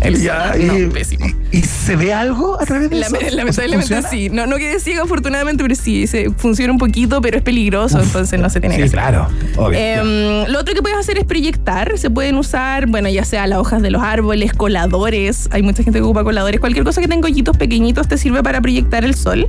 [0.00, 1.26] el Ya, no, y- pésimo.
[1.52, 3.14] ¿Y se ve algo a través de eso?
[3.14, 4.28] Lame- Lamentablemente sí.
[4.30, 8.40] No, no quedé ciega afortunadamente, pero sí, se funciona un poquito, pero es peligroso, entonces
[8.40, 8.98] no se tiene Sí, que hacer.
[8.98, 9.28] claro.
[9.56, 9.78] Obvio.
[9.78, 11.96] Em, lo otro que puedes hacer es proyectar.
[11.96, 15.48] Se pueden usar, bueno, ya sea las hojas de los árboles, coladores.
[15.52, 16.58] Hay mucha gente que ocupa coladores.
[16.60, 19.46] Cualquier cosa que tenga hoyitos pequeñitos te sirve para proyectar el sol.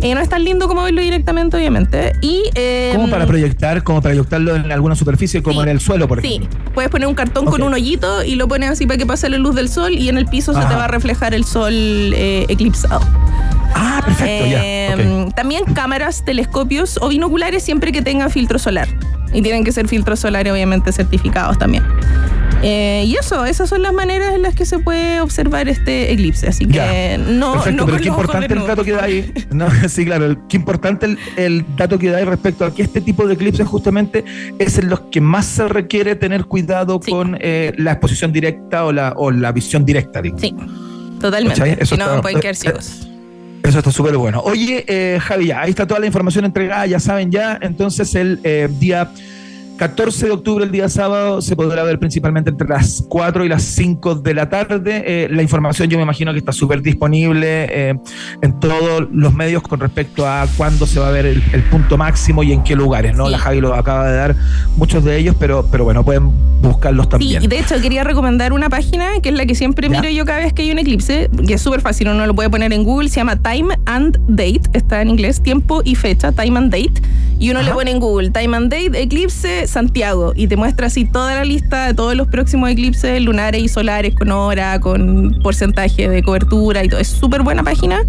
[0.00, 2.12] Eh, no es tan lindo como verlo directamente, obviamente.
[2.20, 6.08] Y, em, Como para proyectar, como para proyectarlo en alguna superficie, como en el suelo,
[6.08, 6.58] por Sí, ejemplo.
[6.74, 9.38] puedes poner un cartón con un hoyito y lo pones así para que pase la
[9.38, 12.46] luz del sol y en el piso se te va a reflejar el sol eh,
[12.48, 13.00] eclipsado.
[13.74, 14.60] Ah, perfecto, ya.
[14.64, 15.34] Eh, ok.
[15.34, 18.88] También cámaras, telescopios o binoculares siempre que tengan filtro solar.
[19.32, 21.82] Y tienen que ser filtros solares obviamente certificados también.
[22.62, 26.46] Eh, y eso, esas son las maneras en las que se puede observar este eclipse.
[26.48, 27.18] Así que Ya.
[27.18, 29.32] no, Perfecto, no pero qué importante el dato que da ahí.
[29.50, 32.82] No, sí, claro, el- qué importante el, el dato que da ahí respecto a que
[32.82, 34.24] este tipo de eclipses justamente
[34.58, 38.92] es en los que más se requiere tener cuidado con eh, la exposición directa o
[38.92, 40.38] la, o la visión directa, digo.
[40.38, 40.54] Sí,
[41.20, 41.78] totalmente.
[41.82, 43.08] Eso no, está- pueden quedar eh, ciegos.
[43.64, 44.40] Eso está súper bueno.
[44.40, 47.58] Oye, eh, Javi, ya, ahí está toda la información entregada, ya saben ya.
[47.62, 49.10] Entonces, el eh, día
[49.86, 53.64] 14 de octubre, el día sábado, se podrá ver principalmente entre las 4 y las
[53.64, 55.02] 5 de la tarde.
[55.04, 57.94] Eh, la información yo me imagino que está súper disponible eh,
[58.42, 61.98] en todos los medios con respecto a cuándo se va a ver el, el punto
[61.98, 63.28] máximo y en qué lugares, ¿no?
[63.28, 64.36] La Javi lo acaba de dar
[64.76, 66.30] muchos de ellos, pero, pero bueno, pueden
[66.62, 67.42] buscarlos Sí, también.
[67.42, 70.00] y de hecho quería recomendar una página que es la que siempre Ya.
[70.00, 72.48] miro yo cada vez que hay un eclipse, que es súper fácil, uno lo puede
[72.50, 76.56] poner en Google, se llama Time and Date, está en inglés, tiempo y fecha, Time
[76.56, 77.02] and Date,
[77.40, 81.04] y uno le pone en Google Time and Date, eclipse Santiago, y te muestra así
[81.04, 86.08] toda la lista de todos los próximos eclipses lunares y solares, con hora, con porcentaje
[86.08, 87.00] de cobertura y todo.
[87.00, 88.04] Es súper buena página,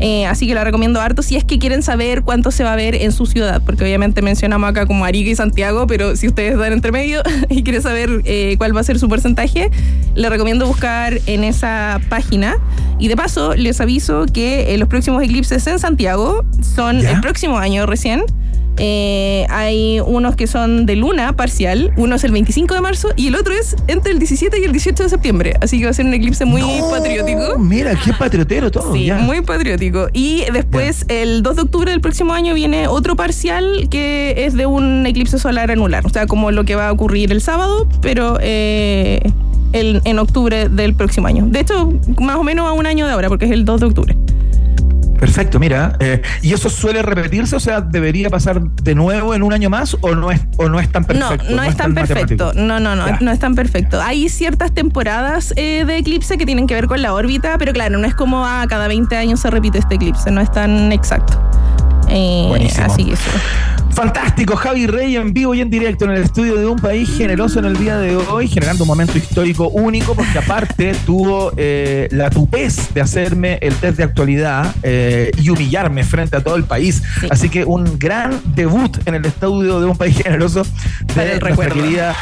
[0.00, 2.76] eh, así que la recomiendo harto si es que quieren saber cuánto se va a
[2.76, 6.58] ver en su ciudad, porque obviamente mencionamos acá como Arica y Santiago, pero si ustedes
[6.58, 9.70] dan entre medio y quieren saber eh, cuál va a ser su porcentaje,
[10.14, 12.56] les recomiendo buscar en esa página.
[12.98, 17.12] Y de paso, les aviso que eh, los próximos eclipses en Santiago son ¿Ya?
[17.12, 18.24] el próximo año recién.
[18.78, 23.28] Eh, hay unos que son de luna parcial, uno es el 25 de marzo y
[23.28, 25.54] el otro es entre el 17 y el 18 de septiembre.
[25.60, 27.58] Así que va a ser un eclipse muy patriótico.
[27.58, 28.92] Mira, qué patriotero todo.
[28.92, 29.16] Sí, ya.
[29.18, 30.08] muy patriótico.
[30.12, 34.66] Y después, el 2 de octubre del próximo año, viene otro parcial que es de
[34.66, 36.04] un eclipse solar anular.
[36.06, 39.20] O sea, como lo que va a ocurrir el sábado, pero eh,
[39.72, 41.46] el- en octubre del próximo año.
[41.48, 43.86] De hecho, más o menos a un año de ahora, porque es el 2 de
[43.86, 44.16] octubre.
[45.18, 45.96] Perfecto, mira.
[46.00, 47.56] eh, ¿Y eso suele repetirse?
[47.56, 50.80] O sea, ¿debería pasar de nuevo en un año más o no es, o no
[50.80, 51.44] es tan perfecto?
[51.50, 52.52] No, no, es tan perfecto.
[52.54, 53.18] No, no, no, Ya.
[53.20, 54.00] no es tan perfecto.
[54.02, 57.98] Hay ciertas temporadas eh, de eclipse que tienen que ver con la órbita, pero claro,
[57.98, 61.40] no es como a cada 20 años se repite este eclipse, no es tan exacto.
[62.08, 62.84] Eh, Buenísimo.
[62.86, 63.30] Así que eso.
[63.94, 67.60] Fantástico, Javi Rey en vivo y en directo en el estudio de un país generoso
[67.60, 72.28] en el día de hoy, generando un momento histórico único, porque aparte tuvo eh, la
[72.28, 77.04] tupez de hacerme el test de actualidad eh, y humillarme frente a todo el país.
[77.30, 80.64] Así que un gran debut en el estudio de un país generoso
[81.14, 81.74] de el nuestra recuerdo.
[81.74, 82.14] querida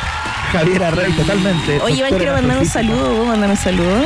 [0.52, 1.80] Javiera Rey, totalmente.
[1.80, 3.08] Oye, Iván, quiero mandar un saludo.
[3.08, 4.02] ¿Puedo mandar un saludo?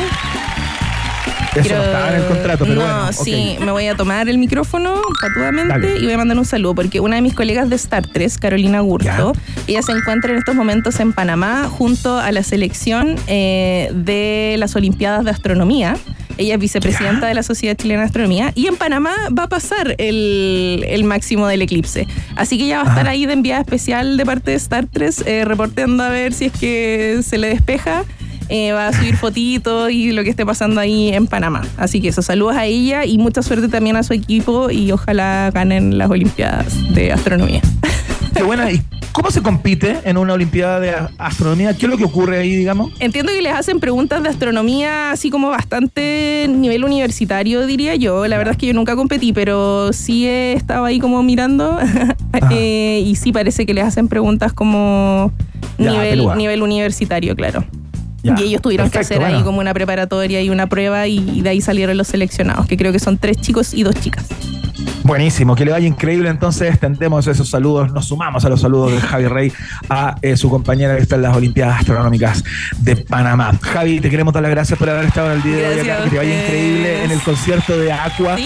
[1.61, 3.13] Eso Quiero- no estaba en el contrato, pero no, bueno.
[3.13, 5.99] sí, me voy a tomar el micrófono patudamente Dale.
[5.99, 8.81] y voy a mandar un saludo porque una de mis colegas de Star 3, Carolina
[8.81, 9.33] Gurto,
[9.67, 14.77] ella se encuentra en estos momentos en Panamá junto a la selección eh, de las
[14.77, 15.97] Olimpiadas de Astronomía.
[16.39, 19.95] Ella es vicepresidenta de la Sociedad Chilena de Astronomía y en Panamá va a pasar
[19.97, 22.07] el, el máximo del eclipse.
[22.37, 25.25] Así que ella va a estar ahí de enviada especial de parte de Star 3,
[25.27, 28.05] eh, reporteando a ver si es que se le despeja.
[28.49, 31.63] Eh, va a subir fotitos y lo que esté pasando ahí en Panamá.
[31.77, 35.51] Así que eso, saludos a ella y mucha suerte también a su equipo y ojalá
[35.53, 37.61] ganen las Olimpiadas de Astronomía.
[38.35, 38.71] Qué buena.
[38.71, 38.83] ¿Y
[39.17, 41.73] ¿Cómo se compite en una Olimpiada de Astronomía?
[41.73, 42.93] ¿Qué es lo que ocurre ahí, digamos?
[43.01, 48.27] Entiendo que les hacen preguntas de astronomía así como bastante nivel universitario, diría yo.
[48.27, 51.79] La verdad es que yo nunca competí, pero sí he estado ahí como mirando
[52.51, 55.33] eh, y sí parece que les hacen preguntas como
[55.79, 56.37] Ya, nivel, pelúa.
[56.37, 57.65] nivel universitario, claro.
[58.27, 61.49] Ya, Y ellos tuvieron que hacer ahí como una preparatoria y una prueba y de
[61.49, 64.27] ahí salieron los seleccionados, que creo que son tres chicos y dos chicas.
[65.07, 66.29] Buenísimo, que le vaya increíble.
[66.29, 69.53] Entonces, extendemos esos saludos, nos sumamos a los saludos de Javi Rey
[69.89, 72.43] a eh, su compañera que está en las Olimpiadas Astronómicas
[72.79, 73.57] de Panamá.
[73.63, 76.05] Javi, te queremos dar las gracias por haber estado en el día de hoy acá.
[76.05, 78.37] Que te vaya increíble en el concierto de Aqua.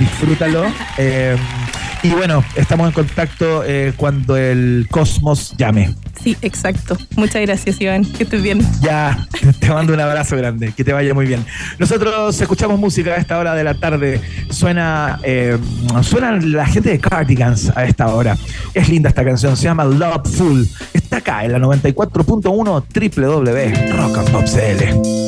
[0.00, 0.64] Disfrútalo.
[0.98, 1.36] Eh,
[2.02, 5.94] y bueno, estamos en contacto eh, cuando el cosmos llame.
[6.22, 6.96] Sí, exacto.
[7.16, 8.04] Muchas gracias, Iván.
[8.04, 8.60] Que estés bien.
[8.82, 9.26] Ya,
[9.60, 11.44] te- mando un abrazo grande, que te vaya muy bien.
[11.78, 14.20] Nosotros escuchamos música a esta hora de la tarde.
[14.50, 15.56] Suena, eh,
[16.02, 18.36] suena la gente de Cardigans a esta hora.
[18.74, 20.68] Es linda esta canción, se llama Loveful.
[20.92, 22.84] Está acá en la 94.1
[23.14, 25.27] www Rock and Pop CL.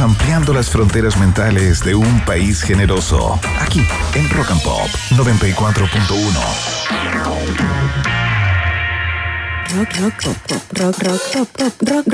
[0.00, 3.38] Ampliando las fronteras mentales de un país generoso.
[3.60, 6.84] Aquí, en Rock and Pop 94.1.
[9.74, 12.02] Rock, rock, pop, pop, rock, rock, pop, pop, rock,